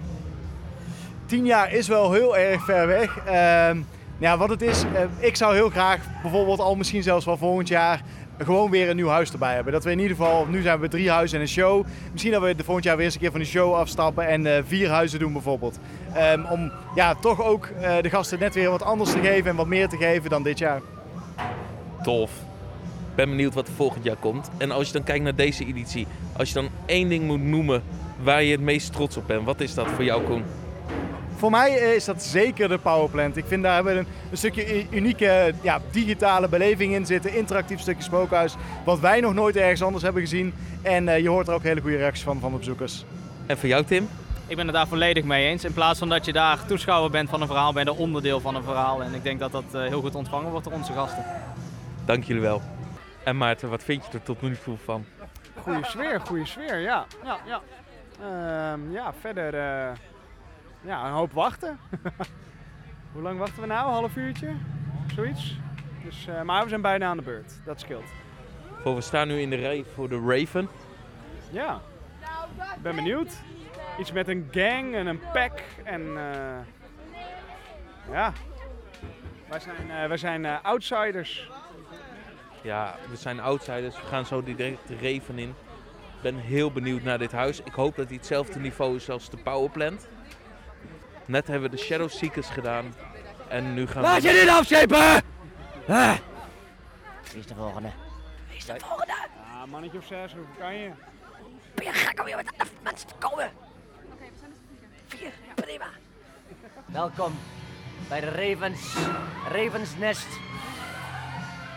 Tien 1.25 1.45
jaar 1.45 1.73
is 1.73 1.87
wel 1.87 2.11
heel 2.11 2.37
erg 2.37 2.63
ver 2.63 2.87
weg. 2.87 3.17
Ehm, 3.17 3.81
ja, 4.17 4.37
wat 4.37 4.49
het 4.49 4.61
is, 4.61 4.83
eh, 4.83 5.27
ik 5.27 5.35
zou 5.35 5.53
heel 5.55 5.69
graag 5.69 5.99
bijvoorbeeld 6.21 6.59
al 6.59 6.75
misschien 6.75 7.03
zelfs 7.03 7.25
wel 7.25 7.37
volgend 7.37 7.67
jaar 7.67 8.01
gewoon 8.37 8.71
weer 8.71 8.89
een 8.89 8.95
nieuw 8.95 9.07
huis 9.07 9.31
erbij 9.31 9.53
hebben. 9.53 9.73
Dat 9.73 9.83
we 9.83 9.91
in 9.91 9.99
ieder 9.99 10.17
geval, 10.17 10.45
nu 10.45 10.61
zijn 10.61 10.79
we 10.79 10.87
drie 10.87 11.11
huizen 11.11 11.37
en 11.37 11.43
een 11.43 11.49
show. 11.49 11.85
Misschien 12.11 12.31
dat 12.31 12.41
we 12.41 12.55
de 12.55 12.63
volgend 12.63 12.85
jaar 12.85 12.95
weer 12.95 13.05
eens 13.05 13.13
een 13.13 13.21
keer 13.21 13.31
van 13.31 13.39
de 13.39 13.45
show 13.45 13.73
afstappen 13.73 14.27
en 14.27 14.45
eh, 14.45 14.63
vier 14.65 14.89
huizen 14.89 15.19
doen 15.19 15.33
bijvoorbeeld. 15.33 15.79
Ehm, 16.13 16.45
om 16.45 16.71
ja, 16.95 17.15
toch 17.15 17.43
ook 17.43 17.65
eh, 17.65 18.01
de 18.01 18.09
gasten 18.09 18.39
net 18.39 18.53
weer 18.53 18.69
wat 18.69 18.83
anders 18.83 19.11
te 19.11 19.19
geven 19.19 19.49
en 19.49 19.55
wat 19.55 19.67
meer 19.67 19.87
te 19.87 19.97
geven 19.97 20.29
dan 20.29 20.43
dit 20.43 20.57
jaar. 20.57 20.81
Tof. 22.03 22.31
Ik 23.09 23.15
ben 23.15 23.29
benieuwd 23.29 23.53
wat 23.53 23.67
er 23.67 23.73
volgend 23.73 24.03
jaar 24.03 24.15
komt. 24.15 24.49
En 24.57 24.71
als 24.71 24.87
je 24.87 24.93
dan 24.93 25.03
kijkt 25.03 25.23
naar 25.23 25.35
deze 25.35 25.65
editie, 25.65 26.07
als 26.37 26.47
je 26.47 26.53
dan 26.53 26.69
één 26.85 27.09
ding 27.09 27.23
moet 27.23 27.43
noemen 27.43 27.83
waar 28.23 28.43
je 28.43 28.51
het 28.51 28.61
meest 28.61 28.93
trots 28.93 29.17
op 29.17 29.27
bent, 29.27 29.45
wat 29.45 29.61
is 29.61 29.73
dat 29.73 29.87
voor 29.87 30.03
jou, 30.03 30.23
Koen? 30.23 30.43
Voor 31.35 31.51
mij 31.51 31.77
eh, 31.77 31.95
is 31.95 32.05
dat 32.05 32.23
zeker 32.23 32.67
de 32.67 32.77
Powerplant. 32.77 33.37
Ik 33.37 33.45
vind 33.47 33.63
daar 33.63 33.75
hebben 33.75 33.93
we 33.93 33.99
een, 33.99 34.07
een 34.31 34.37
stukje 34.37 34.85
unieke 34.89 35.53
ja, 35.61 35.81
digitale 35.91 36.49
beleving 36.49 36.93
in 36.93 37.05
zitten. 37.05 37.35
Interactief 37.35 37.79
stukje 37.79 38.03
spookhuis. 38.03 38.55
Wat 38.85 38.99
wij 38.99 39.19
nog 39.19 39.33
nooit 39.33 39.55
ergens 39.55 39.81
anders 39.81 40.03
hebben 40.03 40.21
gezien. 40.21 40.53
En 40.81 41.07
eh, 41.07 41.19
je 41.19 41.29
hoort 41.29 41.47
er 41.47 41.53
ook 41.53 41.63
hele 41.63 41.81
goede 41.81 41.97
reacties 41.97 42.23
van 42.23 42.39
van 42.39 42.51
de 42.51 42.57
bezoekers. 42.57 43.05
En 43.45 43.57
voor 43.57 43.69
jou, 43.69 43.83
Tim? 43.83 44.07
Ik 44.47 44.55
ben 44.55 44.65
het 44.65 44.75
daar 44.75 44.87
volledig 44.87 45.23
mee 45.23 45.47
eens. 45.47 45.63
In 45.63 45.73
plaats 45.73 45.99
van 45.99 46.09
dat 46.09 46.25
je 46.25 46.33
daar 46.33 46.65
toeschouwer 46.65 47.11
bent 47.11 47.29
van 47.29 47.41
een 47.41 47.47
verhaal, 47.47 47.73
ben 47.73 47.83
je 47.83 47.89
er 47.89 47.97
onderdeel 47.97 48.39
van 48.39 48.55
een 48.55 48.63
verhaal. 48.63 49.03
En 49.03 49.13
ik 49.13 49.23
denk 49.23 49.39
dat 49.39 49.51
dat 49.51 49.63
eh, 49.73 49.81
heel 49.81 50.01
goed 50.01 50.15
ontvangen 50.15 50.51
wordt 50.51 50.65
door 50.65 50.75
onze 50.75 50.93
gasten. 50.93 51.25
Dank 52.09 52.23
jullie 52.23 52.41
wel. 52.41 52.61
En 53.23 53.37
Maarten, 53.37 53.69
wat 53.69 53.83
vind 53.83 54.05
je 54.05 54.11
er 54.11 54.23
tot 54.23 54.41
nu 54.41 54.57
toe 54.57 54.77
van? 54.77 55.05
Goeie 55.61 55.85
sfeer, 55.85 56.21
goede 56.21 56.45
sfeer, 56.45 56.77
ja. 56.77 57.05
Ja, 57.23 57.37
ja. 57.45 57.61
Ehm, 58.21 58.91
ja 58.91 59.13
verder, 59.13 59.53
eh, 59.53 59.95
ja, 60.81 61.05
een 61.05 61.11
hoop 61.11 61.31
wachten. 61.31 61.79
Hoe 63.13 63.21
lang 63.21 63.39
wachten 63.39 63.61
we 63.61 63.67
nou? 63.67 63.91
Half 63.91 64.15
uurtje? 64.15 64.55
Zoiets. 65.15 65.57
Dus, 66.03 66.27
eh, 66.27 66.41
maar 66.41 66.63
we 66.63 66.69
zijn 66.69 66.81
bijna 66.81 67.07
aan 67.07 67.17
de 67.17 67.23
beurt. 67.23 67.53
Dat 67.65 67.79
scheelt. 67.79 68.09
Voor 68.81 68.95
we 68.95 69.01
staan 69.01 69.27
nu 69.27 69.39
in 69.39 69.49
de 69.49 69.55
rij 69.55 69.85
voor 69.93 70.09
de 70.09 70.23
Raven. 70.27 70.69
Ja. 71.51 71.81
Ik 72.75 72.81
ben 72.81 72.95
benieuwd. 72.95 73.33
Iets 73.99 74.11
met 74.11 74.27
een 74.27 74.47
gang 74.51 74.95
en 74.95 75.07
een 75.07 75.21
pack 75.33 75.59
en 75.83 76.01
eh, 76.01 76.59
ja. 78.11 78.33
Wij 79.47 79.59
zijn, 79.59 80.07
wij 80.07 80.17
zijn 80.17 80.45
outsiders. 80.45 81.49
Ja, 82.61 82.95
we 83.09 83.15
zijn 83.15 83.39
outsiders. 83.39 83.95
We 83.95 84.07
gaan 84.07 84.25
zo 84.25 84.43
direct 84.43 84.87
de 84.87 84.95
Raven 84.95 85.39
in. 85.39 85.49
Ik 85.49 86.21
ben 86.21 86.35
heel 86.35 86.71
benieuwd 86.71 87.03
naar 87.03 87.17
dit 87.17 87.31
huis. 87.31 87.59
Ik 87.59 87.73
hoop 87.73 87.95
dat 87.95 88.07
hij 88.07 88.15
hetzelfde 88.15 88.59
niveau 88.59 88.95
is 88.95 89.09
als 89.09 89.29
de 89.29 89.37
Powerplant. 89.37 90.07
Net 91.25 91.47
hebben 91.47 91.69
we 91.69 91.75
de 91.75 91.81
Shadow 91.83 92.09
Seekers 92.09 92.49
gedaan. 92.49 92.93
En 93.47 93.73
nu 93.73 93.87
gaan 93.87 94.01
Laat 94.01 94.21
we... 94.21 94.27
je 94.27 94.33
dit 94.33 94.49
afschepen! 94.49 95.23
Ah. 95.87 96.15
Wie 97.31 97.39
is 97.39 97.45
de 97.45 97.55
volgende? 97.55 97.89
Wie 98.47 98.57
is 98.57 98.65
de 98.65 98.75
volgende? 98.79 99.13
Ja, 99.51 99.65
mannetje 99.65 99.97
of 99.97 100.05
zes, 100.05 100.33
hoeveel 100.33 100.55
kan 100.59 100.75
je? 100.75 100.89
Ben 101.75 101.85
je 101.85 101.93
gek 101.93 102.19
om 102.19 102.25
hier 102.25 102.35
met 102.35 102.45
de 102.47 102.65
mensen 102.83 103.07
te 103.07 103.13
komen? 103.19 103.51
Vier, 105.07 105.31
prima. 105.55 105.87
Welkom 106.85 107.39
bij 108.09 108.19
de 108.19 108.29
Ravens, 108.29 108.95
Ravensnest. 109.51 110.27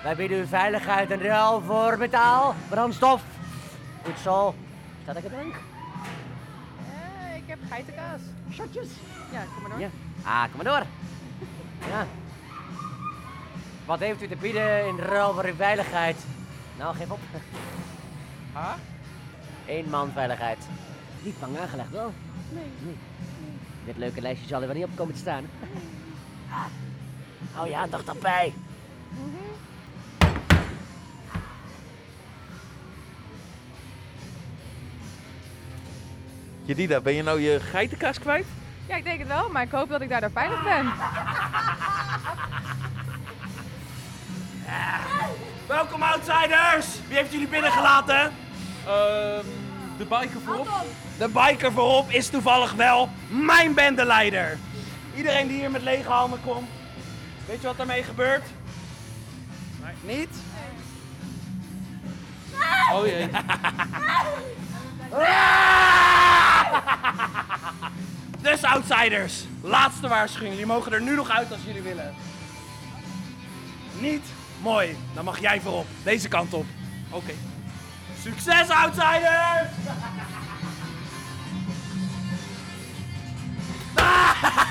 Wij 0.02 0.16
bieden 0.16 0.38
u 0.38 0.46
veiligheid 0.46 1.10
en 1.10 1.22
ruil 1.22 1.60
voor 1.60 1.98
metaal, 1.98 2.54
brandstof, 2.68 3.22
voedsel. 4.02 4.54
Staat 5.02 5.16
ik 5.16 5.22
het 5.22 5.32
drank? 5.32 5.54
Eh, 5.54 7.36
ik 7.36 7.42
heb 7.46 7.58
geitenkaas. 7.70 8.20
Shotjes? 8.52 8.88
Ja, 9.32 9.44
kom 9.54 9.62
maar 9.62 9.70
door. 9.70 9.80
Ja. 9.80 9.88
Ah, 10.22 10.42
kom 10.42 10.62
maar 10.62 10.64
door. 10.64 10.86
Ja. 11.88 12.06
Wat 13.84 13.98
heeft 13.98 14.22
u 14.22 14.28
te 14.28 14.36
bieden 14.36 14.86
in 14.86 14.98
ruil 14.98 15.34
voor 15.34 15.44
uw 15.44 15.54
veiligheid? 15.54 16.16
Nou, 16.78 16.96
geef 16.96 17.10
op. 17.10 17.20
Ha? 18.52 18.76
Eén 19.66 19.90
man 19.90 20.10
veiligheid. 20.12 20.58
Niet 21.22 21.40
bang 21.40 21.58
aangelegd 21.58 21.90
wel. 21.90 22.12
Nee. 22.48 22.70
Nee. 22.78 22.96
Dit 23.84 23.96
leuke 23.96 24.20
lijstje 24.20 24.48
zal 24.48 24.60
er 24.60 24.66
wel 24.66 24.76
niet 24.76 24.84
op 24.84 24.96
komen 24.96 25.14
te 25.14 25.20
staan. 25.20 25.44
Ah. 26.50 26.64
Hou 27.52 27.68
je 27.68 27.76
aandacht 27.76 28.20
bij. 28.20 28.52
Jedida, 36.64 37.00
ben 37.00 37.14
je 37.14 37.22
nou 37.22 37.40
je 37.40 37.60
geitenkaas 37.60 38.18
kwijt? 38.18 38.46
Ja, 38.86 38.96
ik 38.96 39.04
denk 39.04 39.18
het 39.18 39.28
wel, 39.28 39.48
maar 39.48 39.62
ik 39.62 39.70
hoop 39.70 39.88
dat 39.88 40.00
ik 40.00 40.08
daardoor 40.08 40.30
veilig 40.30 40.62
ben. 40.62 40.92
Welkom 45.66 46.02
outsiders! 46.02 46.86
Wie 47.08 47.16
heeft 47.16 47.32
jullie 47.32 47.48
binnengelaten? 47.48 48.32
Ehm, 48.86 49.44
de 49.98 50.04
biker 50.04 50.40
voorop. 50.44 50.68
De 51.18 51.28
biker 51.28 51.72
voorop 51.72 52.10
is 52.10 52.28
toevallig 52.28 52.72
wel 52.72 53.08
mijn 53.28 53.74
bendeleider. 53.74 54.58
Iedereen 55.16 55.48
die 55.48 55.58
hier 55.58 55.70
met 55.70 55.82
lege 55.82 56.08
handen 56.08 56.40
komt, 56.44 56.68
weet 57.46 57.60
je 57.60 57.66
wat 57.66 57.76
daarmee 57.76 58.02
gebeurt? 58.02 58.42
Nee. 60.04 60.16
Niet? 60.16 60.30
Oh 62.92 63.06
jee. 63.06 63.28
Dus 68.42 68.64
outsiders, 68.64 69.44
laatste 69.60 70.08
waarschuwing. 70.08 70.52
Jullie 70.52 70.66
mogen 70.66 70.92
er 70.92 71.02
nu 71.02 71.14
nog 71.14 71.30
uit 71.30 71.52
als 71.52 71.60
jullie 71.64 71.82
willen. 71.82 72.14
Niet? 74.00 74.24
Mooi. 74.62 74.96
Dan 75.14 75.24
mag 75.24 75.40
jij 75.40 75.60
voorop. 75.60 75.86
Deze 76.02 76.28
kant 76.28 76.54
op. 76.54 76.66
Oké. 77.10 77.32
Succes 78.22 78.68
outsiders! 78.68 79.68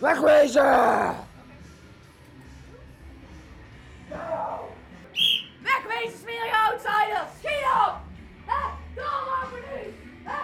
Wegwezen! 0.00 1.14
Wegwezen, 5.62 6.18
smerige 6.18 6.56
outsiders! 6.56 7.28
Schiet 7.38 7.64
op! 7.86 7.96
Hè? 8.46 8.68
Doorlopen 8.94 9.60
nu! 9.68 9.94
Hè? 10.24 10.38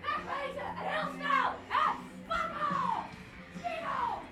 Wegwezen! 0.00 0.66
En 0.66 0.92
heel 0.92 1.08
snel! 1.14 1.52
Hè? 1.68 1.92
Fuck 2.26 2.50
off! 2.60 3.06
Schiet 3.58 3.86
op! 4.12 4.22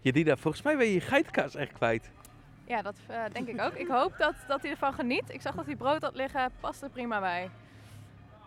Jedida, 0.00 0.36
volgens 0.36 0.62
mij 0.62 0.76
ben 0.76 0.86
je 0.86 0.92
je 0.92 1.00
geitenkaas 1.00 1.54
echt 1.54 1.72
kwijt. 1.72 2.10
Ja, 2.66 2.82
dat 2.82 2.96
eh, 3.06 3.22
denk 3.32 3.48
ik 3.48 3.60
ook. 3.60 3.74
Ik 3.74 3.88
hoop 3.88 4.14
dat, 4.18 4.34
dat 4.48 4.62
hij 4.62 4.70
ervan 4.70 4.92
geniet. 4.92 5.24
Ik 5.28 5.40
zag 5.40 5.54
dat 5.54 5.66
hij 5.66 5.76
brood 5.76 6.02
had 6.02 6.14
liggen, 6.14 6.50
past 6.60 6.82
er 6.82 6.90
prima 6.90 7.20
bij. 7.20 7.50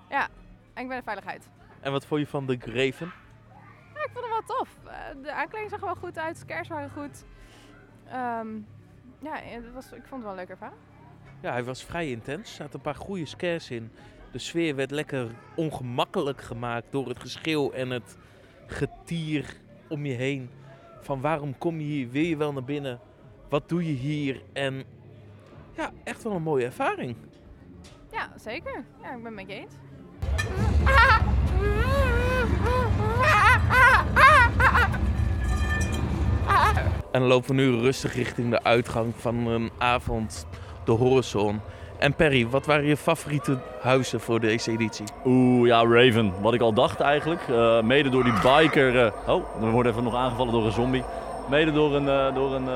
Ja, 0.10 0.28
en 0.74 0.82
ik 0.82 0.88
ben 0.88 0.98
in 0.98 1.04
veiligheid. 1.04 1.50
En 1.80 1.92
wat 1.92 2.06
vond 2.06 2.22
je 2.22 2.28
van 2.28 2.46
de 2.46 2.58
Raven? 2.66 3.12
Ja, 4.02 4.08
ik 4.08 4.14
vond 4.14 4.26
hem 4.26 4.34
wel 4.46 4.58
tof. 4.58 4.78
Eh, 4.86 5.24
de 5.24 5.32
aankleding 5.32 5.70
zag 5.70 5.80
er 5.80 5.86
wel 5.86 5.96
goed 5.96 6.18
uit, 6.18 6.34
de 6.36 6.40
scares 6.40 6.68
waren 6.68 6.90
goed. 6.90 7.24
Ehm, 8.08 8.48
ja, 9.20 9.36
het 9.36 9.74
was, 9.74 9.86
ik 9.86 10.06
vond 10.06 10.12
het 10.12 10.22
wel 10.22 10.32
een 10.32 10.36
leuk 10.36 10.50
ervaring. 10.50 10.80
Ja, 11.42 11.52
hij 11.52 11.64
was 11.64 11.84
vrij 11.84 12.10
intens. 12.10 12.50
Er 12.50 12.56
zaten 12.56 12.74
een 12.74 12.82
paar 12.82 12.96
goede 12.96 13.26
scares 13.26 13.70
in. 13.70 13.92
De 14.32 14.40
sfeer 14.40 14.76
werd 14.76 14.92
lekker 14.92 15.32
ongemakkelijk 15.56 16.42
gemaakt 16.42 16.86
door 16.90 17.08
het 17.08 17.20
geschreeuw 17.20 17.72
en 17.72 17.90
het 17.90 18.18
getier 18.68 19.58
om 19.90 20.06
je 20.06 20.14
heen. 20.14 20.50
Van 21.02 21.22
waarom 21.22 21.58
kom 21.58 21.80
je 21.80 21.86
hier? 21.86 22.10
Wil 22.10 22.24
je 22.24 22.38
wel 22.38 22.54
naar 22.54 22.64
binnen? 22.64 23.00
Wat 23.50 23.70
doe 23.70 23.86
je 23.86 23.94
hier? 23.94 24.42
En 24.54 24.84
ja, 25.76 25.92
echt 26.04 26.24
wel 26.24 26.34
een 26.34 26.42
mooie 26.42 26.66
ervaring. 26.66 27.16
Ja, 28.12 28.32
zeker. 28.36 28.86
Ja, 29.02 29.16
ik 29.16 29.24
ben 29.24 29.38
het 29.38 29.48
met 29.48 29.48
je 29.48 29.54
eens. 29.54 29.74
En 37.12 37.22
lopen 37.22 37.56
we 37.56 37.62
nu 37.62 37.76
rustig 37.80 38.16
richting 38.16 38.50
de 38.50 38.64
uitgang 38.64 39.14
van 39.18 39.48
een 39.48 39.72
avond, 39.78 40.48
de 40.86 40.92
Horizon. 40.92 41.62
En 42.00 42.14
Perry, 42.16 42.48
wat 42.48 42.66
waren 42.66 42.86
je 42.86 42.98
favoriete 42.98 43.58
huizen 43.82 44.20
voor 44.20 44.40
deze 44.40 44.72
editie? 44.72 45.06
Oeh, 45.26 45.68
ja, 45.68 45.84
Raven. 45.88 46.34
Wat 46.42 46.54
ik 46.54 46.62
al 46.62 46.74
dacht 46.74 47.00
eigenlijk. 47.00 47.42
Eh, 47.50 47.82
mede 47.82 48.10
door 48.10 48.24
die 48.24 48.34
biker. 48.34 49.06
eh, 49.06 49.12
oh, 49.28 49.44
we 49.60 49.70
worden 49.70 49.92
even 49.92 50.04
nog 50.04 50.16
aangevallen 50.16 50.54
door 50.54 50.66
een 50.66 50.72
zombie. 50.72 51.04
Mede 51.50 51.72
door 51.72 51.96
een, 51.96 52.10
eh, 52.10 52.36
door 52.36 52.54
een, 52.56 52.68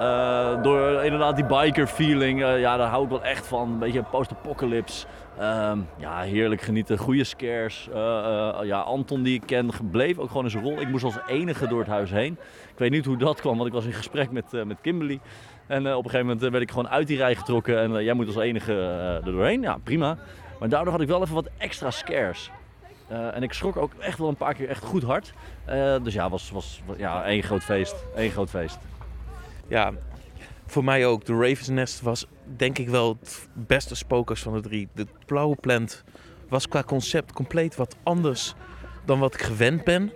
eh, 0.00 0.62
door 0.62 1.04
inderdaad 1.04 1.36
die 1.36 1.44
biker 1.44 1.86
feeling, 1.86 2.42
eh, 2.44 2.60
ja, 2.60 2.76
daar 2.76 2.88
hou 2.88 3.04
ik 3.04 3.10
wel 3.10 3.22
echt 3.22 3.46
van. 3.46 3.70
Een 3.70 3.78
beetje 3.78 4.02
post-apocalypse. 4.02 5.06
Ehm, 5.38 5.78
ja, 5.96 6.20
heerlijk 6.20 6.60
genieten. 6.60 6.98
Goede 6.98 7.24
scares. 7.24 7.88
Eh, 7.92 8.58
ja, 8.62 8.78
Anton 8.78 9.22
die 9.22 9.34
ik 9.34 9.42
ken, 9.46 9.70
bleef 9.90 10.18
ook 10.18 10.28
gewoon 10.28 10.44
in 10.44 10.50
zijn 10.50 10.62
rol. 10.62 10.80
Ik 10.80 10.88
moest 10.88 11.04
als 11.04 11.18
enige 11.26 11.68
door 11.68 11.78
het 11.78 11.88
huis 11.88 12.10
heen. 12.10 12.32
Ik 12.72 12.78
weet 12.78 12.90
niet 12.90 13.04
hoe 13.04 13.16
dat 13.16 13.40
kwam, 13.40 13.56
want 13.56 13.68
ik 13.68 13.74
was 13.74 13.84
in 13.84 13.92
gesprek 13.92 14.30
met, 14.30 14.64
met 14.64 14.80
Kimberly. 14.80 15.20
En 15.66 15.80
op 15.80 16.04
een 16.04 16.10
gegeven 16.10 16.26
moment 16.26 16.40
werd 16.40 16.62
ik 16.62 16.70
gewoon 16.70 16.88
uit 16.88 17.06
die 17.06 17.16
rij 17.16 17.34
getrokken. 17.34 17.78
En 17.78 18.04
jij 18.04 18.14
moet 18.14 18.26
als 18.26 18.36
enige 18.36 18.74
er 19.24 19.32
doorheen. 19.32 19.62
Ja, 19.62 19.76
prima. 19.84 20.18
Maar 20.58 20.68
daardoor 20.68 20.92
had 20.92 21.00
ik 21.00 21.08
wel 21.08 21.22
even 21.22 21.34
wat 21.34 21.48
extra 21.58 21.90
scares. 21.90 22.50
En 23.08 23.42
ik 23.42 23.52
schrok 23.52 23.76
ook 23.76 23.92
echt 23.98 24.18
wel 24.18 24.28
een 24.28 24.36
paar 24.36 24.54
keer 24.54 24.68
echt 24.68 24.84
goed 24.84 25.02
hard. 25.02 25.32
Dus 26.02 26.14
ja, 26.14 26.28
was, 26.28 26.50
was 26.50 26.82
ja, 26.96 27.24
één 27.24 27.42
groot 27.42 27.62
feest. 27.62 28.04
Één 28.14 28.30
groot 28.30 28.50
feest. 28.50 28.78
Ja, 29.70 29.92
voor 30.66 30.84
mij 30.84 31.06
ook. 31.06 31.24
De 31.24 31.32
Raven's 31.32 31.68
Nest 31.68 32.00
was 32.00 32.26
denk 32.56 32.78
ik 32.78 32.88
wel 32.88 33.16
het 33.20 33.48
beste 33.52 33.94
spookhuis 33.94 34.42
van 34.42 34.52
de 34.52 34.60
drie. 34.60 34.88
De 34.94 35.06
blauwe 35.26 35.56
plant 35.56 36.04
was 36.48 36.68
qua 36.68 36.82
concept 36.82 37.32
compleet 37.32 37.76
wat 37.76 37.96
anders 38.02 38.54
dan 39.04 39.18
wat 39.18 39.34
ik 39.34 39.42
gewend 39.42 39.84
ben. 39.84 40.12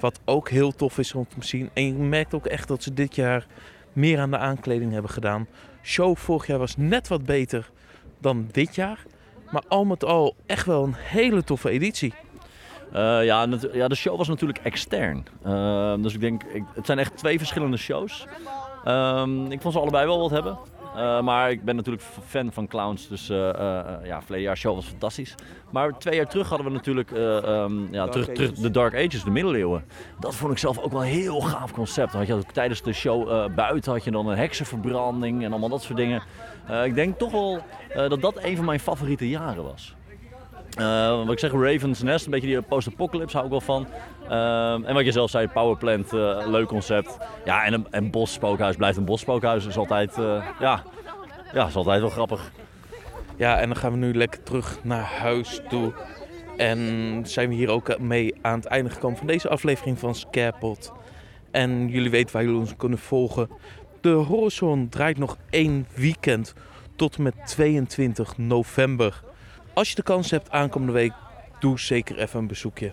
Wat 0.00 0.20
ook 0.24 0.48
heel 0.48 0.72
tof 0.72 0.98
is 0.98 1.14
om 1.14 1.26
te 1.28 1.46
zien. 1.46 1.70
En 1.72 1.86
je 1.86 1.92
merkt 1.92 2.34
ook 2.34 2.46
echt 2.46 2.68
dat 2.68 2.82
ze 2.82 2.94
dit 2.94 3.14
jaar 3.14 3.46
meer 3.92 4.18
aan 4.18 4.30
de 4.30 4.38
aankleding 4.38 4.92
hebben 4.92 5.10
gedaan. 5.10 5.46
Show 5.82 6.16
vorig 6.16 6.46
jaar 6.46 6.58
was 6.58 6.76
net 6.76 7.08
wat 7.08 7.24
beter 7.24 7.70
dan 8.20 8.48
dit 8.50 8.74
jaar. 8.74 9.04
Maar 9.50 9.62
al 9.68 9.84
met 9.84 10.04
al 10.04 10.36
echt 10.46 10.66
wel 10.66 10.84
een 10.84 10.94
hele 10.96 11.42
toffe 11.42 11.70
editie. 11.70 12.14
Eh, 12.92 13.24
ja, 13.24 13.46
ja, 13.72 13.88
de 13.88 13.94
show 13.94 14.16
was 14.16 14.28
natuurlijk 14.28 14.58
extern. 14.58 15.26
Eh, 15.42 15.94
dus 15.98 16.14
ik 16.14 16.20
denk, 16.20 16.42
het 16.74 16.86
zijn 16.86 16.98
echt 16.98 17.16
twee 17.16 17.38
verschillende 17.38 17.76
shows. 17.76 18.26
Ehm, 18.86 19.50
ik 19.50 19.60
vond 19.60 19.74
ze 19.74 19.80
allebei 19.80 20.06
wel 20.06 20.18
wat 20.18 20.30
hebben. 20.30 20.58
Eh, 20.96 21.20
maar 21.20 21.50
ik 21.50 21.64
ben 21.64 21.76
natuurlijk 21.76 22.04
fan 22.26 22.52
van 22.52 22.66
clowns, 22.66 23.08
dus 23.08 23.28
eh, 23.28 23.48
eh, 23.48 24.06
ja, 24.06 24.22
verleden 24.22 24.46
jaar 24.46 24.56
show 24.56 24.74
was 24.74 24.86
fantastisch. 24.86 25.34
Maar 25.70 25.98
twee 25.98 26.16
jaar 26.16 26.28
terug 26.28 26.48
hadden 26.48 26.66
we 26.66 26.72
natuurlijk 26.72 27.10
eh, 27.10 27.36
ehm, 27.36 27.94
ja, 27.94 28.08
terug, 28.08 28.26
terug 28.26 28.52
de 28.52 28.70
Dark 28.70 28.94
Ages, 28.94 29.24
de 29.24 29.30
middeleeuwen. 29.30 29.84
Dat 30.20 30.34
vond 30.34 30.52
ik 30.52 30.58
zelf 30.58 30.78
ook 30.78 30.92
wel 30.92 31.00
een 31.00 31.08
heel 31.08 31.40
gaaf 31.40 31.72
concept. 31.72 32.12
Had 32.12 32.26
je 32.26 32.34
ook 32.34 32.52
tijdens 32.52 32.82
de 32.82 32.92
show 32.92 33.54
buiten 33.54 33.92
had 33.92 34.04
je 34.04 34.10
dan 34.10 34.26
een 34.26 34.36
heksenverbranding 34.36 35.44
en 35.44 35.50
allemaal 35.50 35.68
dat 35.68 35.82
soort 35.82 35.98
dingen. 35.98 36.22
Ik 36.84 36.94
denk 36.94 37.18
toch 37.18 37.32
wel 37.32 37.60
dat 38.08 38.20
dat 38.20 38.44
een 38.44 38.56
van 38.56 38.64
mijn 38.64 38.80
favoriete 38.80 39.28
jaren 39.28 39.64
was. 39.64 39.94
Eh, 40.74 41.16
wat 41.16 41.32
ik 41.32 41.38
zeg, 41.38 41.52
Raven's 41.52 42.02
Nest, 42.02 42.24
een 42.24 42.30
beetje 42.30 42.46
die 42.46 42.62
post-apocalypse 42.62 43.36
hou 43.36 43.44
ik 43.44 43.50
wel 43.50 43.60
van. 43.60 43.86
Ehm, 44.28 44.84
en 44.84 44.94
wat 44.94 45.04
je 45.04 45.12
zelf 45.12 45.30
zei, 45.30 45.48
Powerplant, 45.48 46.12
eh 46.12 46.42
leuk 46.46 46.66
concept. 46.66 47.16
Ja, 47.44 47.64
en 47.64 47.72
een, 47.72 47.86
een 47.90 48.10
bosspookhuis 48.10 48.76
blijft 48.76 48.96
een 48.96 49.04
bosspookhuis. 49.04 49.66
Is 49.66 49.76
altijd, 49.76 50.18
eh, 50.18 50.46
ja, 50.60 50.82
ja, 51.52 51.66
is 51.66 51.76
altijd 51.76 52.00
wel 52.00 52.10
grappig. 52.10 52.50
Ja, 53.36 53.58
en 53.58 53.66
dan 53.68 53.76
gaan 53.76 53.92
we 53.92 53.98
nu 53.98 54.14
lekker 54.14 54.42
terug 54.42 54.78
naar 54.82 55.02
huis 55.02 55.60
toe. 55.68 55.92
En 56.56 57.20
zijn 57.22 57.48
we 57.48 57.54
hier 57.54 57.70
ook 57.70 57.98
mee 57.98 58.34
aan 58.42 58.58
het 58.58 58.66
einde 58.66 58.90
gekomen 58.90 59.18
van 59.18 59.26
deze 59.26 59.48
aflevering 59.48 59.98
van 59.98 60.14
Scarepot. 60.14 60.92
En 61.50 61.88
jullie 61.88 62.10
weten 62.10 62.32
waar 62.32 62.44
jullie 62.44 62.58
ons 62.58 62.76
kunnen 62.76 62.98
volgen. 62.98 63.48
De 64.00 64.08
Horizon 64.10 64.88
draait 64.88 65.18
nog 65.18 65.36
één 65.50 65.86
weekend 65.94 66.54
tot 66.96 67.16
en 67.16 67.22
met 67.22 67.34
22 67.46 68.38
november. 68.38 69.22
Als 69.76 69.88
je 69.88 69.94
de 69.94 70.02
kans 70.02 70.30
hebt 70.30 70.50
aankomende 70.50 70.92
week, 70.92 71.12
doe 71.60 71.80
zeker 71.80 72.18
even 72.18 72.38
een 72.38 72.46
bezoekje. 72.46 72.92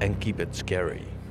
And 0.00 0.18
keep 0.18 0.40
it 0.40 0.56
scary. 0.56 1.21